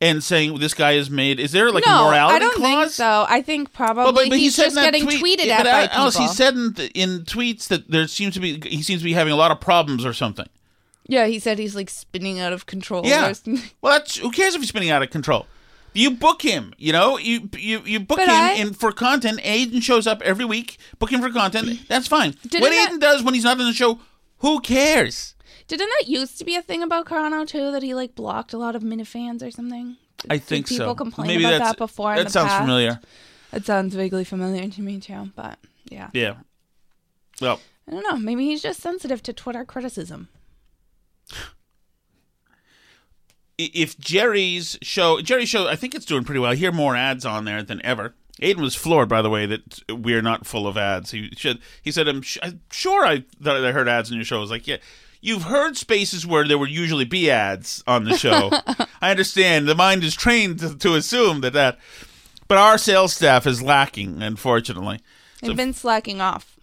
[0.01, 1.39] and saying this guy is made?
[1.39, 2.83] Is there like no, a morality I don't clause?
[2.87, 3.27] think so.
[3.29, 5.87] I think probably But, but, but he he's just getting tweet, tweeted at but by
[5.87, 6.23] people.
[6.23, 9.33] he said in, in tweets that there seems to be he seems to be having
[9.33, 10.47] a lot of problems or something.
[11.07, 13.03] yeah, he said he's like spinning out of control.
[13.07, 13.33] Yeah.
[13.83, 15.47] Well, that's who cares if he's spinning out of control.
[15.93, 17.19] You book him, you know.
[17.19, 19.41] You you you book But him I- in for content.
[19.43, 20.79] Aidan shows up every week.
[21.01, 21.81] Book him for content.
[21.89, 22.37] That's fine.
[22.43, 23.99] Didn't what that- Aidan does when he's not on the show,
[24.39, 25.35] who cares?
[25.79, 27.71] Didn't that used to be a thing about Carano too?
[27.71, 29.97] That he like blocked a lot of minifans or something.
[30.29, 30.95] I Did think people so.
[30.95, 32.13] complain Maybe about that before.
[32.13, 32.61] in That the sounds past?
[32.63, 33.01] familiar.
[33.53, 35.31] It sounds vaguely familiar to me too.
[35.35, 36.35] But yeah, Yeah.
[37.41, 38.19] Well, I don't know.
[38.19, 40.29] Maybe he's just sensitive to Twitter criticism.
[43.59, 46.53] if Gerry's show, Gerry's show, I think it's doing pretty well.
[46.53, 48.15] I hear more ads on there than ever.
[48.41, 51.11] Aidan was floored, by the way, that we're not full of ads.
[51.11, 51.59] He should.
[51.83, 54.41] He said, "I'm, sh- I'm sure I thought I heard ads in your show." I
[54.41, 54.79] was like, "Yeah,
[55.21, 58.51] you've heard spaces where there would usually be ads on the show.
[59.03, 59.69] I understand.
[59.69, 61.79] The mind is trained to, to assume that that,
[62.49, 65.01] but our sales staff is lacking, unfortunately.
[65.41, 66.57] They've been slacking off.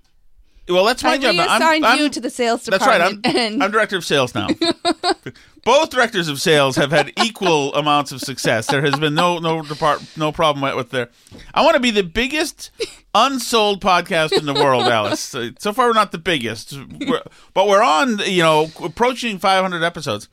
[0.69, 1.35] Well, that's my I job.
[1.35, 1.47] now.
[1.47, 3.23] I'm- I'm- you to the sales department.
[3.23, 3.35] That's right.
[3.35, 4.47] I'm, and I'm director of sales now.
[5.63, 8.67] Both directors of sales have had equal amounts of success.
[8.67, 11.09] There has been no no depart no problem with- their.
[11.53, 12.71] I want to be the biggest
[13.13, 15.19] unsold podcast in the world, Alice.
[15.19, 17.21] So so far, we're not the biggest, We're-
[17.53, 18.19] but we're on.
[18.19, 20.29] You know, approaching 500 episodes.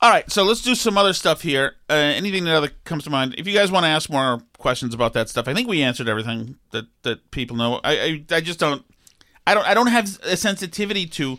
[0.00, 1.76] All right, so let's do some other stuff here.
[1.88, 3.36] Uh, anything that other comes to mind?
[3.38, 6.08] If you guys want to ask more questions about that stuff, I think we answered
[6.08, 7.80] everything that that people know.
[7.84, 8.84] I I, I just don't.
[9.46, 9.66] I don't.
[9.66, 11.38] I don't have a sensitivity to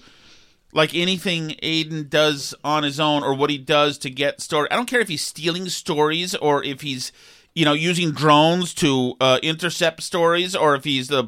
[0.74, 4.70] like anything Aidan does on his own or what he does to get story.
[4.72, 7.12] I don't care if he's stealing stories or if he's
[7.54, 11.26] you know using drones to uh, intercept stories or if he's the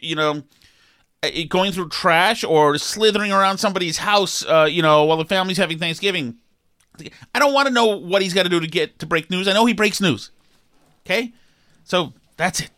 [0.00, 0.42] you know
[1.22, 5.58] uh, going through trash or slithering around somebody's house uh, you know while the family's
[5.58, 6.36] having Thanksgiving.
[7.34, 9.48] I don't want to know what he's got to do to get to break news.
[9.48, 10.30] I know he breaks news.
[11.06, 11.32] Okay,
[11.84, 12.70] so that's it.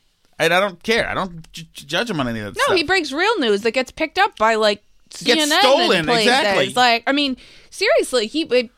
[0.44, 1.08] And I don't care.
[1.08, 2.76] I don't j- judge him on any of that no, stuff.
[2.76, 4.82] he breaks real news that gets picked up by like
[5.24, 6.26] Gets CNN stolen, and places.
[6.26, 6.72] exactly.
[6.74, 7.36] Like, I mean,
[7.70, 8.70] seriously, he it-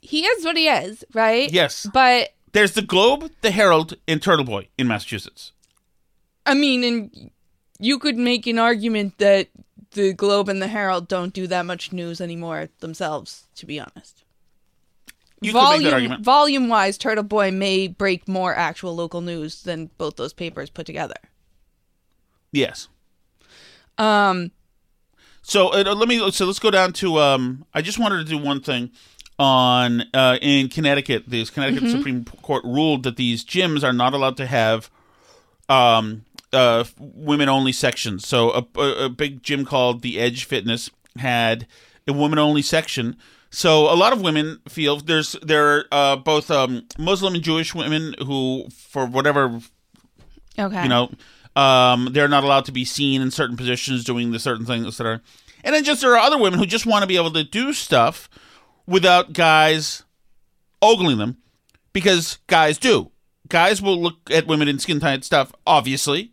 [0.00, 1.52] he is what he is, right?
[1.52, 1.86] Yes.
[1.92, 5.52] But There's the Globe, the Herald, and Turtle Boy in Massachusetts.
[6.46, 7.30] I mean, and
[7.78, 9.48] you could make an argument that
[9.92, 14.24] the Globe and the Herald don't do that much news anymore themselves, to be honest.
[15.42, 16.24] You could make that volume argument.
[16.24, 20.84] volume wise, Turtle Boy may break more actual local news than both those papers put
[20.86, 21.14] together.
[22.52, 22.88] Yes.
[23.96, 24.50] Um,
[25.42, 26.30] So uh, let me.
[26.30, 27.18] So let's go down to.
[27.18, 28.90] Um, I just wanted to do one thing
[29.38, 31.24] on uh, in Connecticut.
[31.28, 34.90] The Connecticut Supreme Court ruled that these gyms are not allowed to have
[35.68, 38.26] um, uh, women only sections.
[38.28, 41.66] So a, a, a big gym called the Edge Fitness had
[42.06, 43.16] a women only section.
[43.50, 47.74] So a lot of women feel there's there are uh, both um, Muslim and Jewish
[47.74, 49.60] women who, for whatever
[50.58, 50.82] okay.
[50.82, 51.10] you know
[51.56, 55.06] um, they're not allowed to be seen in certain positions doing the certain things that
[55.06, 55.20] are
[55.64, 57.72] and then just there are other women who just want to be able to do
[57.72, 58.30] stuff
[58.86, 60.04] without guys
[60.80, 61.36] ogling them
[61.92, 63.10] because guys do.
[63.48, 66.32] Guys will look at women in skin tight stuff obviously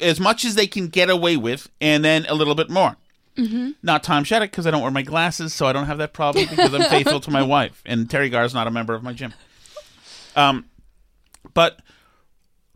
[0.00, 2.96] as much as they can get away with and then a little bit more
[3.36, 3.70] mm-hmm.
[3.82, 6.46] not Tom Shattuck because I don't wear my glasses so I don't have that problem
[6.48, 9.34] because I'm faithful to my wife and Terry Gar's not a member of my gym
[10.36, 10.64] um
[11.52, 11.80] but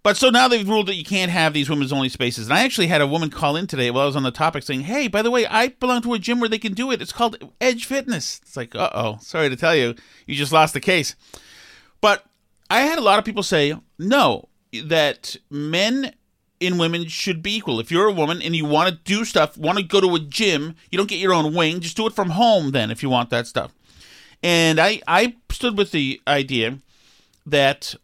[0.08, 2.46] but so now they've ruled that you can't have these women's only spaces.
[2.46, 4.62] And I actually had a woman call in today while I was on the topic
[4.62, 7.02] saying, Hey, by the way, I belong to a gym where they can do it.
[7.02, 8.40] It's called Edge Fitness.
[8.42, 9.94] It's like, uh oh, sorry to tell you,
[10.26, 11.14] you just lost the case.
[12.00, 12.24] But
[12.70, 14.48] I had a lot of people say, no,
[14.84, 16.14] that men
[16.60, 17.80] and women should be equal.
[17.80, 20.20] If you're a woman and you want to do stuff, want to go to a
[20.20, 23.10] gym, you don't get your own wing, just do it from home then if you
[23.10, 23.72] want that stuff.
[24.42, 26.78] And I, I stood with the idea
[27.46, 27.94] that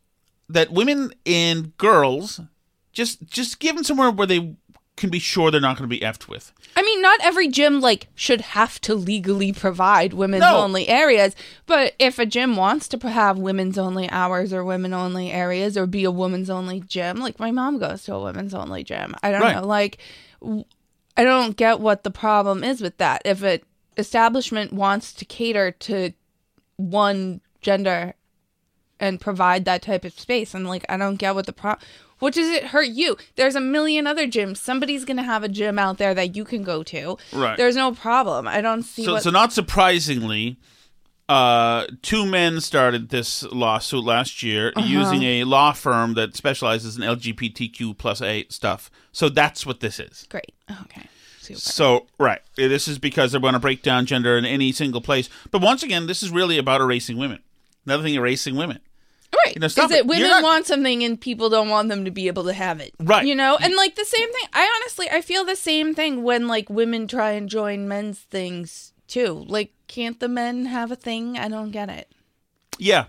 [0.48, 2.40] that women and girls
[2.92, 4.54] just just give them somewhere where they
[4.96, 6.52] can be sure they're not going to be effed with.
[6.76, 10.58] I mean, not every gym like should have to legally provide women's No.
[10.58, 11.34] only areas,
[11.66, 15.86] but if a gym wants to have women's only hours or women only areas or
[15.86, 19.14] be a women's only gym, like my mom goes to a women's only gym.
[19.22, 19.56] I don't Right.
[19.56, 19.98] know, like
[20.40, 20.64] w-
[21.16, 23.22] I don't get what the problem is with that.
[23.24, 23.60] If an
[23.96, 26.12] establishment wants to cater to
[26.76, 28.14] one gender
[29.00, 31.74] and provide that type of space, and like I don't get what the pro.
[32.24, 33.18] What does it hurt you?
[33.36, 34.56] There's a million other gyms.
[34.56, 37.18] Somebody's gonna have a gym out there that you can go to.
[37.34, 37.54] Right.
[37.58, 38.48] There's no problem.
[38.48, 39.22] I don't see So, what.
[39.22, 40.56] so not surprisingly,
[41.28, 47.02] uh, two men started this lawsuit last year using a law firm that specializes in
[47.02, 48.90] LGBTQ plus A stuff.
[49.12, 50.26] So that's what this is.
[50.30, 50.54] Great.
[50.84, 51.02] Okay.
[51.40, 51.60] Super.
[51.60, 55.28] So right, this is because they're going to break down gender in any single place.
[55.50, 57.40] But once again, this is really about erasing women.
[57.84, 58.80] Another thing, erasing women.
[59.44, 59.54] Right.
[59.54, 60.06] You know, is stop that it.
[60.06, 62.92] women not- want something and people don't want them to be able to have it.
[63.00, 63.26] Right.
[63.26, 63.56] You know?
[63.60, 64.48] And like the same thing.
[64.52, 68.92] I honestly I feel the same thing when like women try and join men's things
[69.08, 69.44] too.
[69.46, 71.38] Like can't the men have a thing?
[71.38, 72.10] I don't get it.
[72.78, 73.06] Yeah.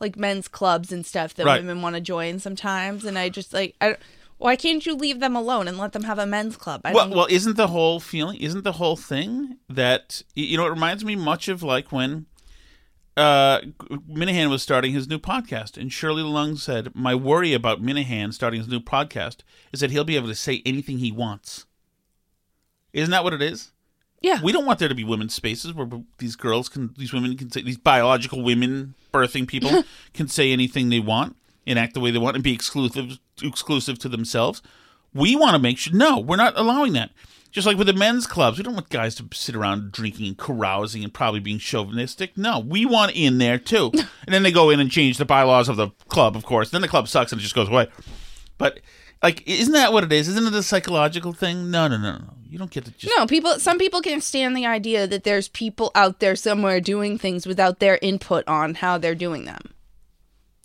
[0.00, 1.60] like men's clubs and stuff that Right.
[1.60, 3.96] women want to join sometimes, and I just like I.
[4.36, 6.82] Why can't you leave them alone and let them have a men's club?
[6.84, 8.38] I Well, well, isn't the whole feeling?
[8.38, 10.66] Isn't the whole thing that you know?
[10.66, 12.26] It reminds me much of like when
[13.18, 13.60] uh,
[13.90, 18.60] Minihane was starting his new podcast, and Shirley Leung said, "My worry about Minihane starting
[18.60, 19.38] his new podcast
[19.72, 21.66] is that he'll be able to say anything he wants."
[22.92, 23.72] Isn't that what it is?
[24.20, 25.88] yeah, We don't want there to be women's spaces where
[26.18, 30.88] these girls can, these women can say, these biological women, birthing people can say anything
[30.88, 34.60] they want and act the way they want and be exclusive, exclusive to themselves.
[35.14, 35.94] We want to make sure.
[35.94, 37.10] No, we're not allowing that.
[37.50, 40.38] Just like with the men's clubs, we don't want guys to sit around drinking and
[40.38, 42.36] carousing and probably being chauvinistic.
[42.36, 43.90] No, we want in there too.
[43.94, 46.70] and then they go in and change the bylaws of the club, of course.
[46.70, 47.88] Then the club sucks and it just goes away.
[48.58, 48.80] But
[49.22, 50.28] like, isn't that what it is?
[50.28, 51.70] Isn't it a psychological thing?
[51.70, 52.34] No, no, no, no.
[52.48, 53.58] You don't get to just No, people.
[53.58, 57.78] Some people can stand the idea that there's people out there somewhere doing things without
[57.78, 59.67] their input on how they're doing them.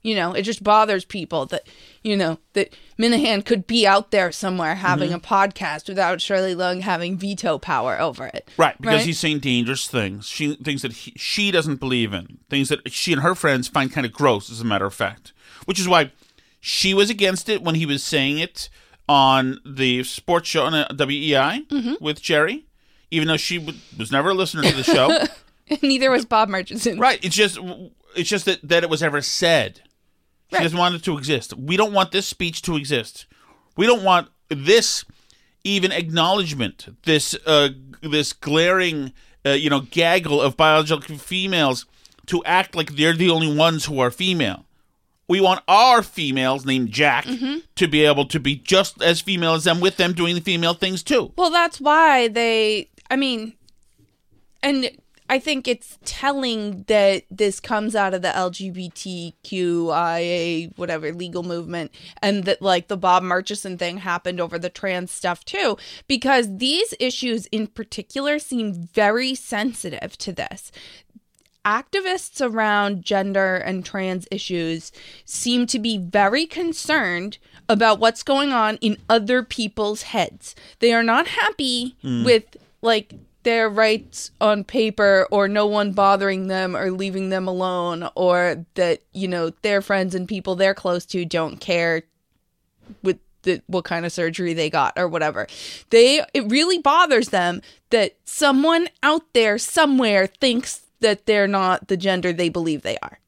[0.04, 1.66] You know, it just bothers people that
[2.04, 5.16] you know that Minihane could be out there somewhere having Mm-hmm.
[5.18, 8.50] a podcast without Shirley Leung having veto power over it.
[8.58, 9.06] Right, because Right?
[9.06, 10.28] he's saying dangerous things.
[10.28, 13.92] She things that he, she doesn't believe in, things that she and her friends find
[13.94, 15.32] kind of gross, as a matter of fact.
[15.66, 16.12] Which is why
[16.60, 18.70] she was against it when he was saying it
[19.08, 21.94] on the sports show on uh, WEEI Mm-hmm.
[22.04, 22.66] with Gerry,
[23.10, 25.18] even though she w- was never a listener to the show.
[25.82, 27.00] Neither was Bob Murchison.
[27.00, 27.58] right, it's just
[28.18, 29.82] it's just that that it was ever said.
[30.54, 30.64] She Right.
[30.64, 31.54] doesn't want it to exist.
[31.58, 33.26] We don't want this speech to exist.
[33.76, 35.04] We don't want this
[35.64, 36.96] even acknowledgement.
[37.06, 37.70] This uh,
[38.02, 39.14] this glaring,
[39.46, 41.86] uh, you know, gaggle of biological females
[42.28, 44.66] to act like they're the only ones who are female.
[45.28, 47.26] We want our females named Jack
[47.76, 50.74] to be able to be just as female as them, with them doing the female
[50.76, 51.32] things too.
[51.36, 52.90] Well, that's why they.
[53.10, 53.54] I mean,
[54.62, 54.92] and
[55.34, 62.44] I think it's telling that this comes out of the LGBTQIA whatever legal movement, and
[62.44, 65.76] that like the Bob Murchison thing happened over the trans stuff too,
[66.08, 70.72] because these issues in particular seem very sensitive to this
[71.66, 74.92] activists around gender and trans issues
[75.26, 80.54] seem to be very concerned about what's going on in other people's heads.
[80.78, 82.24] They are not happy hmm.
[82.24, 88.10] with like their rights on paper or no one bothering them or leaving them alone
[88.16, 92.04] or that, you know, their friends and people they're close to don't care
[93.02, 95.48] with the, what kind of surgery they got or whatever.
[95.90, 101.98] They it really bothers them that someone out there somewhere thinks that they're not the
[101.98, 103.20] gender they believe they are.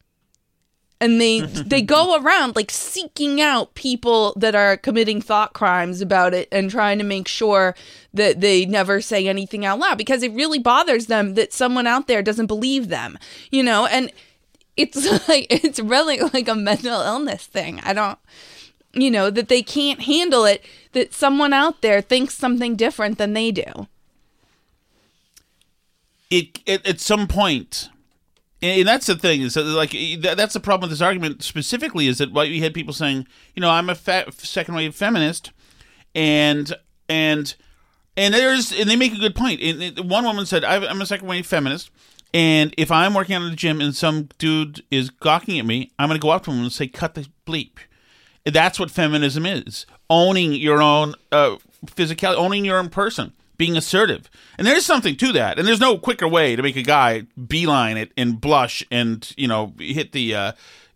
[1.01, 6.33] And they they go around like seeking out people that are committing thought crimes about
[6.33, 7.75] it and trying to make sure
[8.13, 12.07] that they never say anything out loud because it really bothers them that someone out
[12.07, 13.17] there doesn't believe them.
[13.51, 14.11] You know, and
[14.77, 17.79] it's like it's really like a mental illness thing.
[17.83, 18.19] I don't
[18.97, 23.33] you know, that they can't handle it, that someone out there thinks something different than
[23.33, 23.87] they do.
[26.29, 27.89] it, it at some point
[28.61, 29.91] and that's the thing is that, like
[30.21, 33.27] that, that's the problem with this argument specifically is that why you had people saying
[33.53, 35.51] you know i'm a fa- second wave feminist
[36.13, 36.73] and
[37.09, 37.55] and
[38.17, 39.61] and there's and they make a good point.
[39.61, 41.91] And one woman said "I've- i'm a second wave feminist
[42.33, 45.91] and if i'm working out in the gym and some dude is gawking at me
[45.99, 47.77] i'm going to go up to him and say cut the bleep.
[48.45, 54.29] That's what feminism is owning your own uh, physicality owning your own person being assertive.
[54.57, 55.57] And there's something to that.
[55.57, 59.47] And there's no quicker way to make a guy beeline it and blush and you
[59.47, 60.51] know hit the uh,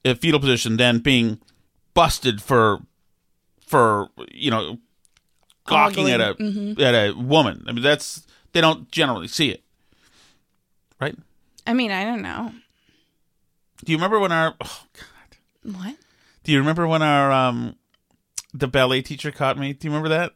[0.05, 1.39] uh, fetal position than being
[1.93, 2.79] busted for
[3.61, 4.79] for you know
[5.65, 6.31] gawking at a
[6.79, 7.65] at a woman.
[7.67, 9.63] I mean that's they don't generally see it.
[10.99, 11.15] Right?
[11.65, 12.51] I mean, I don't know.
[13.85, 15.75] do you remember when our oh god.
[15.75, 15.95] What?
[16.43, 17.75] do you remember when our um
[18.53, 19.73] the ballet teacher caught me?
[19.73, 20.33] Do you remember that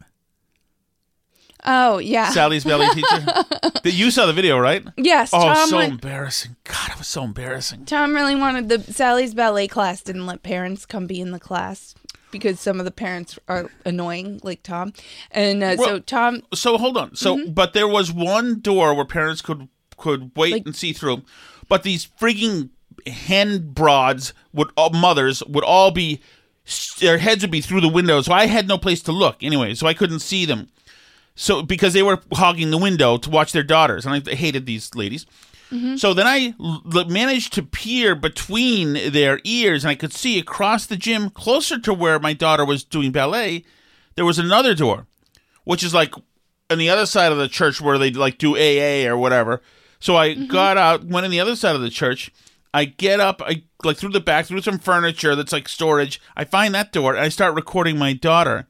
[1.65, 2.29] Oh, yeah.
[2.29, 3.25] Sally's ballet teacher.
[3.85, 4.83] You saw the video, right?
[4.97, 6.55] yes, Oh, Tom so went- embarrassing.
[6.63, 7.85] God, it was so embarrassing.
[7.85, 11.95] Tom really wanted the Sally's ballet class didn't let parents come be in the class
[12.31, 14.93] because some of the parents are annoying like Tom.
[15.31, 17.15] And uh, so Tom So hold on.
[17.15, 21.21] So, but there was one door where parents could could wait Like- and see through,
[21.69, 22.69] but these freaking
[23.07, 26.19] hen broads would all mothers would all be
[26.99, 29.73] their heads would be through the window, so I had no place to look anyway,
[29.75, 30.69] so I couldn't see them.
[31.35, 34.93] So because they were hogging the window to watch their daughters, and I hated these
[34.95, 35.25] ladies.
[35.71, 35.95] Mm-hmm.
[35.95, 40.85] So then I l- managed to peer between their ears, and I could see across
[40.85, 43.65] the gym, closer to where my daughter was doing ballet,
[44.15, 45.07] there was another door,
[45.63, 46.13] which is like
[46.69, 49.61] on the other side of the church where they like do AA or whatever.
[49.99, 50.45] So I mm-hmm.
[50.47, 52.31] got out, went on the other side of the church,
[52.73, 56.19] I get up, I like through the back, through some furniture that's like storage.
[56.35, 58.67] I find that door, and I start recording my daughter.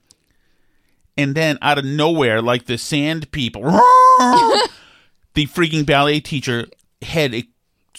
[1.15, 3.61] And then out of nowhere, like the sand people,
[5.33, 6.67] the freaking ballet teacher
[7.01, 7.45] head it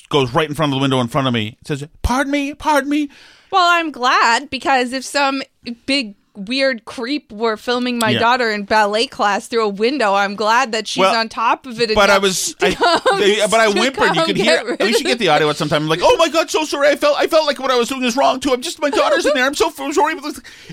[0.08, 1.56] goes right in front of the window in front of me.
[1.60, 3.08] It says, "Pardon me, pardon me."
[3.52, 5.42] Well, I'm glad because if some
[5.86, 8.18] big weird creep were filming my Yeah.
[8.18, 11.80] daughter in ballet class through a window, I'm glad that she's Well, on top of
[11.80, 11.94] it.
[11.94, 14.16] But I was, I, come- they- but I whimpered.
[14.16, 14.76] You could hear.
[14.80, 15.82] We should get the audio at some time.
[15.84, 16.88] I'm like, oh my god, so sorry.
[16.88, 18.52] I felt, I felt like what I was doing is wrong too.
[18.52, 19.46] I'm just my daughter's in there.
[19.46, 20.16] I'm so sorry.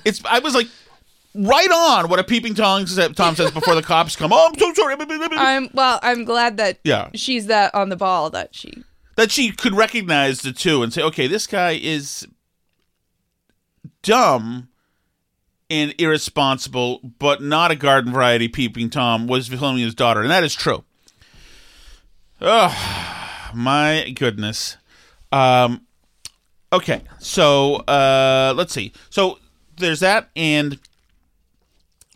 [0.03, 0.67] It's, I was like,
[1.33, 4.31] right on what a peeping Tom says, Tom says before the cops come.
[4.33, 4.95] Oh, I'm so sorry.
[4.99, 5.99] I'm well.
[6.03, 7.09] I'm glad that Yeah.
[7.13, 8.83] she's that on the ball that she.
[9.15, 12.27] that she could recognize the two and say, okay, this guy is
[14.01, 14.69] dumb
[15.69, 20.43] and irresponsible, but not a garden variety peeping Tom was filming his daughter, and that
[20.43, 20.83] is true.
[22.41, 24.77] Oh, my goodness.
[25.31, 25.85] Um,
[26.73, 28.91] okay, so uh, let's see.
[29.09, 29.39] So
[29.77, 30.77] there's that, and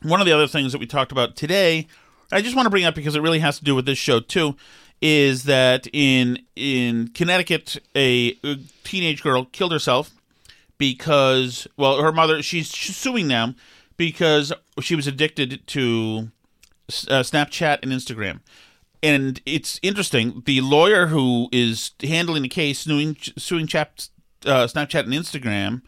[0.06, 1.88] one of the other things that we talked about today,
[2.32, 4.20] I just want to bring up because it really has to do with this show
[4.20, 4.56] too,
[5.02, 8.34] is that in in Connecticut, a,
[8.84, 10.12] teenage girl killed herself
[10.78, 13.56] because well, her mother she's, she's suing them
[13.98, 16.30] because she was addicted to
[17.10, 18.42] uh, Snapchat and Instagram.
[19.02, 20.42] And it's interesting.
[20.46, 24.00] The lawyer who is handling the case, suing, suing chap,
[24.46, 25.84] uh, Snapchat and Instagram,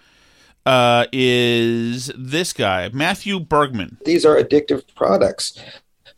[0.68, 3.98] uh, is this guy, Matthew Bergman.
[4.04, 5.58] these are addictive products,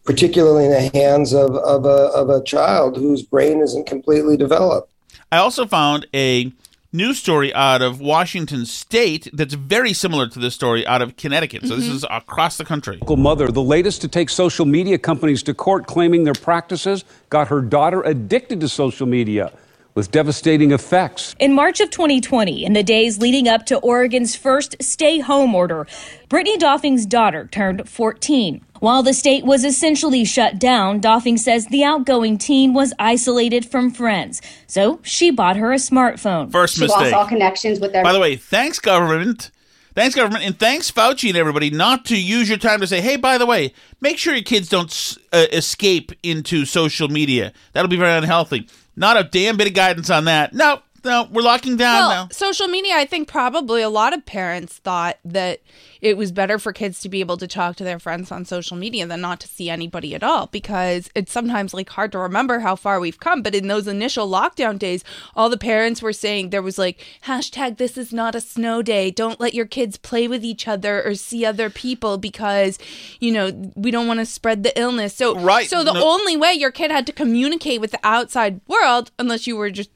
[0.04, 4.92] particularly in the hands of, of, a, of a child whose brain isn't completely developed.
[5.32, 6.52] I also found a
[6.92, 11.68] news story out of Washington State that's very similar to this story out of Connecticut.
[11.68, 12.98] So this is across the country.
[13.08, 17.62] mother, the latest to take social media companies to court claiming their practices got her
[17.62, 19.52] daughter addicted to social media
[20.00, 21.36] with devastating effects.
[21.40, 25.86] In March of 2020, in the days leading up to Oregon's first stay home order,
[26.30, 28.62] Brittany Doffing's daughter turned 14.
[28.80, 33.92] While the state was essentially shut down, Doffing says the outgoing teen was isolated from
[33.92, 34.42] friends.
[34.68, 36.50] So she bought her a smartphone.
[36.50, 37.12] First She mistake.
[37.12, 39.52] lost all connections with their By the way, thanks government.
[39.96, 43.18] Thanks government, and thanks Fauci and everybody not to use your time to say, "Hey,
[43.18, 47.52] by the way, make sure your kids don't uh, escape into social media.
[47.74, 48.70] That'll be very unhealthy."
[49.00, 50.54] Not a damn bit of guidance on that.
[50.54, 52.28] No, no, we're locking down Well, now.
[52.32, 55.60] social media, I think probably a lot of parents thought that
[56.02, 58.78] it was better for kids to be able to talk to their friends on social
[58.78, 62.60] media than not to see anybody at all because it's sometimes like hard to remember
[62.60, 63.42] how far we've come.
[63.42, 65.04] But in those initial lockdown days,
[65.36, 69.12] all the parents were saying there was like hashtag this is not a snow day.
[69.12, 72.80] Don't let your kids play with each other or see other people because,
[73.20, 75.14] you know, we don't want to spread the illness.
[75.16, 75.68] So Right.
[75.70, 79.48] so the No- only way your kid had to communicate with the outside world, unless
[79.48, 79.90] you were just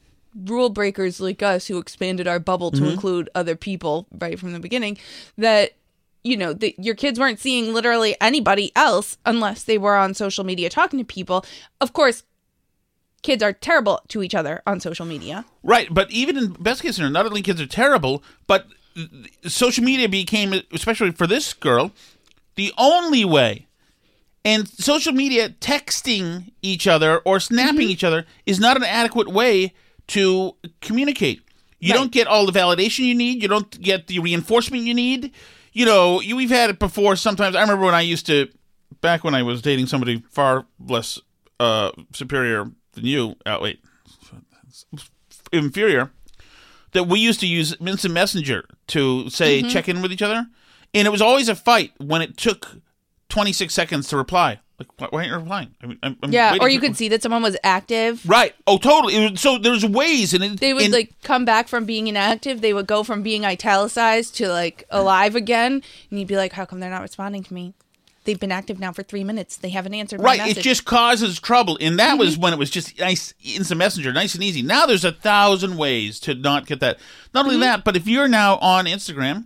[0.45, 2.91] rule breakers like us who expanded our bubble to mm-hmm.
[2.91, 4.97] include other people right from the beginning
[5.37, 5.73] that
[6.23, 10.43] you know that your kids weren't seeing literally anybody else unless they were on social
[10.43, 11.45] media talking to people.
[11.81, 12.23] Of course
[13.23, 15.45] kids are terrible to each other on social media.
[15.63, 18.67] Right, but even in best case scenario, not only kids are terrible, but
[19.47, 21.91] social media became, especially for this girl,
[22.55, 23.67] the only way.
[24.45, 27.91] And social media texting each other or snapping mm-hmm.
[27.91, 29.73] each other is not an adequate way
[30.07, 31.41] to communicate.
[31.79, 33.41] You don't get all the validation you need.
[33.41, 35.31] You don't get the reinforcement you need.
[35.73, 37.15] You know, you, we've had it before.
[37.17, 38.47] Sometimes I remember when I used to,
[39.01, 41.19] back when I was dating somebody far less
[41.59, 43.35] uh, superior than you.
[43.45, 43.81] Oh wait,
[45.51, 46.11] inferior
[46.91, 49.69] that we used to use instant messenger to say Mm-hmm.
[49.69, 50.45] check in with each other
[50.93, 52.77] and it was always a fight when it took
[53.29, 56.57] 26 seconds to reply like why, why aren't you replying I mean, I'm, I'm yeah
[56.59, 58.27] or you for- could see that someone was active.
[58.27, 58.55] Right.
[58.67, 59.29] Oh totally.
[59.31, 62.61] Was- so there's ways and it, they would and- like come back from being inactive.
[62.61, 65.83] They would go from being italicized to like alive again.
[66.09, 67.73] And you'd be like how come they're not responding to me?
[68.25, 69.57] They've been active now for three minutes.
[69.57, 70.57] They haven't answered my right.
[70.57, 71.77] It just causes trouble.
[71.81, 72.19] And that Mm-hmm.
[72.19, 74.61] was when it was just nice instant messenger nice and easy.
[74.61, 76.97] Now there's a thousand ways to not get that.
[77.33, 77.53] Not Mm-hmm.
[77.55, 79.45] only that but if you're now on instagram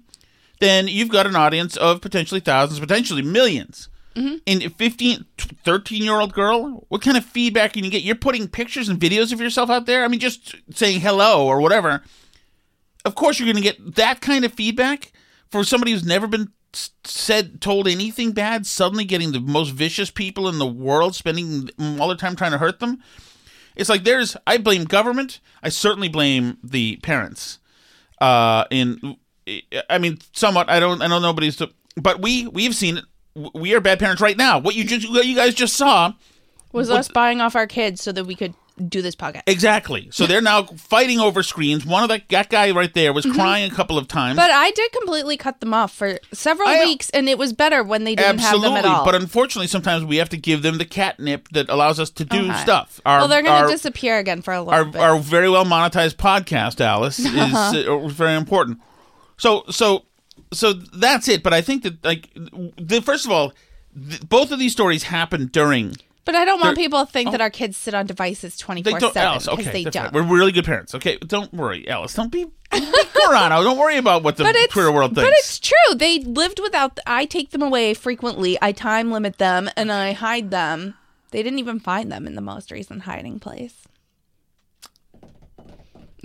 [0.59, 3.87] then you've got an audience of potentially thousands potentially 1000000s
[4.17, 4.35] Mm-hmm.
[4.47, 5.25] and a 15
[5.63, 8.01] 13 year old girl what kind of feedback can you get?
[8.01, 10.03] You're putting pictures and videos of yourself out there?
[10.03, 12.01] I mean just saying hello or whatever.
[13.05, 15.11] Of course you're going to get that kind of feedback
[15.51, 16.51] for somebody who's never been
[17.03, 22.07] said told anything bad suddenly getting the most vicious people in the world spending all
[22.07, 23.01] their time trying to hurt them.
[23.75, 25.39] It's like there's i blame government.
[25.61, 27.59] I certainly blame the parents.
[28.19, 29.15] Uh in
[29.91, 30.71] i mean somewhat.
[30.71, 31.61] I don't i know nobody's
[31.95, 33.05] but we we've seen it
[33.53, 36.13] we are bad parents right now what you just what you guys just saw
[36.71, 38.53] was us buying off our kids so that we could
[38.89, 39.41] do this podcast.
[39.47, 40.07] Exactly.
[40.11, 41.83] So they're now fighting over screens.
[41.83, 44.37] One of that, that guy right there was crying a couple of times.
[44.37, 44.47] Mm-hmm.
[44.47, 47.83] But I did completely cut them off for several I- weeks, and it was better
[47.83, 49.03] when they didn't Absolutely, have them at all.
[49.05, 52.51] but unfortunately, sometimes we have to give them the catnip that allows us to do
[52.51, 52.61] Okay.
[52.61, 53.01] stuff.
[53.03, 55.01] Our, well, they're going our- to disappear again for a little our, bit.
[55.01, 58.03] our very well monetized podcast, Alice, is Uh-huh.
[58.05, 58.79] uh, very important.
[59.37, 60.03] So, so,
[60.53, 61.43] so that's it.
[61.43, 63.53] But I think that, like, the first of all,
[63.95, 65.95] th- both of these stories happened during.
[66.25, 67.31] but I don't want they're- people to think oh.
[67.31, 69.45] that our kids sit on devices twenty They four don't, seven Alice.
[69.45, 70.13] because Okay, they that's don't.
[70.13, 70.93] We're really good parents.
[70.95, 72.13] Okay, don't worry, Alice.
[72.13, 73.63] Don't be, don't be Carano.
[73.63, 75.27] Don't worry about what the but it's Twitter world thinks.
[75.27, 75.95] But it's true.
[75.95, 76.99] They lived without.
[77.07, 78.57] I take them away frequently.
[78.61, 80.95] I time limit them and I hide them.
[81.31, 83.86] They didn't even find them in the most recent hiding place.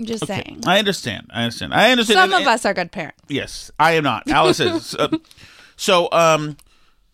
[0.05, 0.63] Just Okay, saying.
[0.67, 1.31] I understand.
[1.33, 1.75] I understand.
[1.75, 2.17] I understand.
[2.19, 3.19] Some And- of us are good parents.
[3.29, 4.29] Yes, I am not.
[4.29, 4.95] Alice is.
[4.99, 5.19] Uh,
[5.77, 6.57] so, um,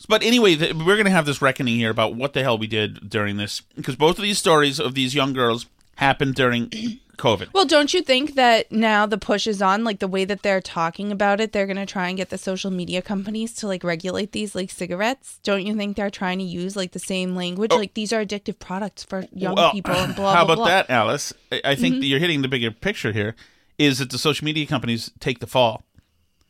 [0.08, 2.66] but anyway, th- we're going to have this reckoning here about what the hell we
[2.66, 5.66] did during this, because both of these stories of these young girls
[5.96, 6.70] happened during
[7.18, 7.52] COVID.
[7.52, 10.60] Well, don't you think that now the push is on, like the way that they're
[10.60, 13.84] talking about it, they're going to try and get the social media companies to like
[13.84, 15.38] regulate these like cigarettes?
[15.42, 17.72] Don't you think they're trying to use like the same language?
[17.72, 20.56] Like these are addictive products for young Well, people and blah How blah How about
[20.56, 20.66] blah.
[20.66, 21.32] that, Alice?
[21.52, 22.00] I, I think Mhm.
[22.00, 23.34] that you're hitting the bigger picture here.
[23.78, 25.84] Is that the social media companies take the fall?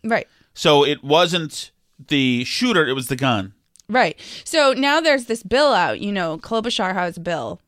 [0.05, 0.27] Right.
[0.55, 1.71] So it wasn't
[2.09, 3.55] the shooter; it was the gun.
[3.89, 4.19] Right.
[4.45, 7.61] So now there's this bill out, you know, Klobuchar has a bill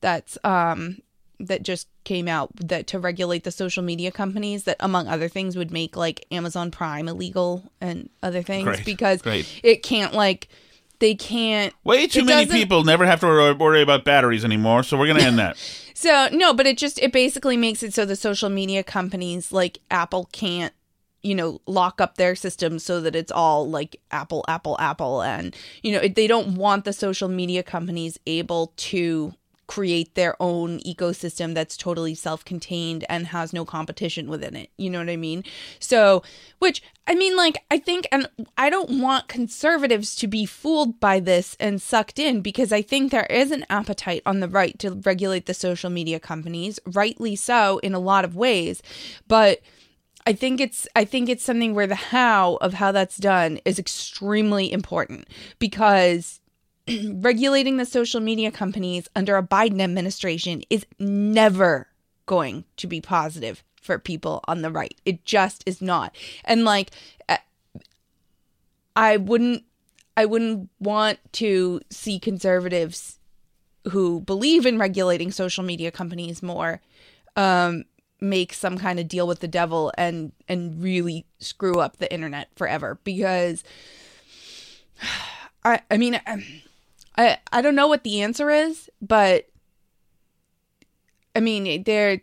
[0.00, 0.98] that's um
[1.40, 5.56] that just came out that to regulate the social media companies that among other things
[5.56, 9.46] would make like Amazon Prime illegal and other things Great, because great.
[9.62, 10.48] it can't like
[11.00, 14.82] they can't Way too many people never have to worry about batteries anymore.
[14.84, 15.56] So we're going to end that.
[15.96, 19.78] So no, but it just it basically makes it so the social media companies like
[19.92, 20.72] Apple can't
[21.22, 25.54] you know lock up their systems so that it's all like Apple Apple Apple and
[25.84, 29.34] you know it- they don't want the social media companies able to
[29.66, 34.70] create their own ecosystem that's totally self-contained and has no competition within it.
[34.76, 35.44] You know what I mean?
[35.78, 36.22] So,
[36.58, 41.20] which I mean like I think and I don't want conservatives to be fooled by
[41.20, 44.92] this and sucked in because I think there is an appetite on the right to
[44.92, 48.82] regulate the social media companies, rightly so in a lot of ways,
[49.28, 49.60] but
[50.26, 53.78] I think it's I think it's something where the how of how that's done is
[53.78, 56.40] extremely important because
[57.14, 61.88] regulating the social media companies under a Biden administration is never
[62.26, 64.98] going to be positive for people on the right.
[65.04, 66.16] It just is not.
[66.44, 66.90] And like
[67.28, 67.36] uh,
[68.96, 69.64] I wouldn't
[70.16, 73.18] I wouldn't want to see conservatives
[73.90, 76.80] who believe in regulating social media companies more
[77.36, 77.84] um
[78.20, 82.48] make some kind of deal with the devil and and really screw up the internet
[82.56, 83.64] forever because
[85.64, 86.44] I I mean I
[87.16, 89.48] I, I don't know what the answer is, but
[91.34, 92.20] I mean there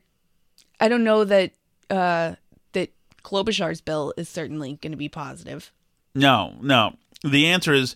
[0.80, 1.52] I don't know that
[1.90, 2.36] uh
[2.74, 2.90] that
[3.24, 5.72] Klobuchar's bill is certainly going to be positive.
[6.16, 6.96] No, no.
[7.24, 7.96] The answer is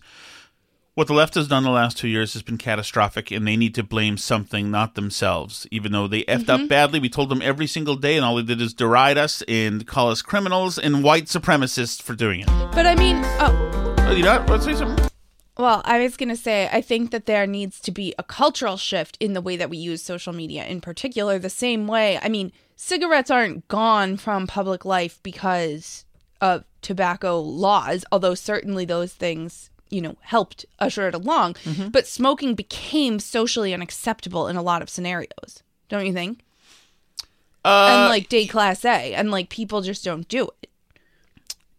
[0.94, 3.74] what the left has done the last two years has been catastrophic, and they need
[3.74, 5.66] to blame something, not themselves.
[5.70, 6.62] Even though they effed Mhm.
[6.62, 9.42] up badly, we told them every single day, and all they did is deride us
[9.46, 12.46] and call us criminals and white supremacists for doing it.
[12.72, 15.05] But I mean, oh, Oh, you know, Let's say something.
[15.58, 18.76] Well, I was going to say, I think that there needs to be a cultural
[18.76, 22.18] shift in the way that we use social media, in particular, the same way.
[22.20, 26.04] I mean, cigarettes aren't gone from public life because
[26.42, 31.54] of tobacco laws, although certainly those things, you know, helped usher it along.
[31.54, 31.88] Mm-hmm.
[31.88, 36.44] But smoking became socially unacceptable in a lot of scenarios, don't you think?
[37.64, 40.70] Uh, and like day class A, and like people just don't do it.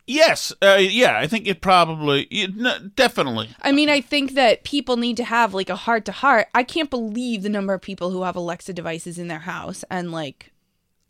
[0.08, 3.50] Yes, uh, yeah, I think it probably, yeah, no, definitely.
[3.62, 6.48] I mean, I think that people need to have like a heart to heart.
[6.56, 10.12] I can't believe the number of people who have Alexa devices in their house and
[10.12, 10.52] like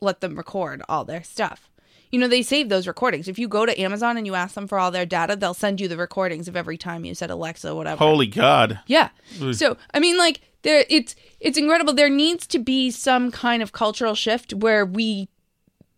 [0.01, 1.69] let them record all their stuff.
[2.09, 3.27] You know, they save those recordings.
[3.27, 5.81] If you go to Amazon and you ask them for all their data, they'll send
[5.81, 7.97] you the recordings of every time you said Alexa, whatever.
[7.97, 8.79] Holy God.
[8.87, 9.09] Yeah.
[9.51, 11.93] So I mean, like there, it's it's incredible.
[11.93, 15.27] There needs to be some kind of cultural shift where we,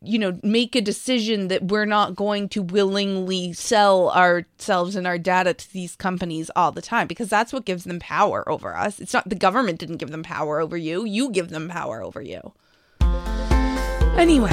[0.02, 5.18] you know, make a decision that we're not going to willingly sell ourselves and our
[5.18, 9.00] data to these companies all the time because that's what gives them power over us.
[9.00, 11.06] It's not the government didn't give them power over you.
[11.06, 12.54] You give them power over you.
[14.18, 14.50] Anyway,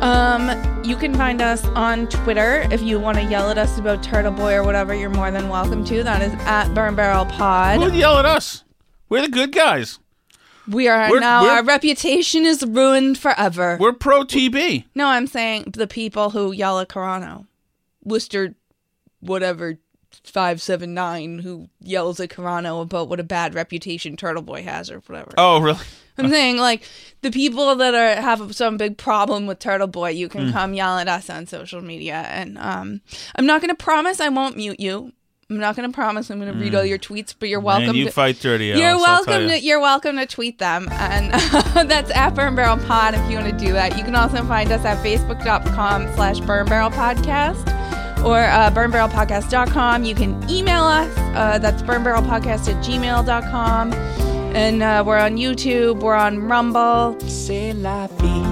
[0.00, 0.50] um,
[0.84, 4.32] you can find us on Twitter if you want to yell at us about Turtle
[4.32, 4.94] Boy or whatever.
[4.94, 6.02] You're more than welcome to.
[6.02, 7.94] That is at Burn Barrel Pod.
[7.94, 8.64] Yell at us?
[9.08, 9.98] We're the good guys.
[10.68, 11.42] We are We're- now.
[11.42, 13.76] we're- our reputation is ruined forever.
[13.80, 14.84] We're pro TB.
[14.94, 17.46] no, I'm saying the people who yell at Carano,
[18.04, 18.54] Worcester,
[19.20, 19.78] whatever
[20.24, 25.32] 579 who yells at Carano about what a bad reputation Turtle Boy has or whatever.
[25.38, 25.80] Oh, really?
[26.18, 26.82] I'm saying like
[27.22, 30.52] the people that are have some big problem with Turtle Boy, you can Mm.
[30.52, 33.00] come yell at us on social media, and um,
[33.36, 35.12] I'm not going to promise I won't mute you.
[35.50, 37.88] I'm not going to promise I'm going to read all your tweets, but you're welcome.
[37.88, 38.66] Man, you to, fight dirty.
[38.66, 39.48] you're Alice, welcome ya.
[39.48, 41.32] to you're welcome to tweet them, and
[41.90, 43.98] that's at Burn Barrel Pod if you want to do that.
[43.98, 47.68] You can also find us at facebook.com slash Burn Barrel Podcast
[48.24, 50.04] or uh, burnbarrelpodcast.com.
[50.04, 51.12] You can email us.
[51.18, 53.92] Uh, that's burnbarrelpodcast at gmail.com.
[54.54, 56.00] And uh, we're on YouTube.
[56.00, 57.18] We're on Rumble.
[57.28, 58.51] C'est la vie.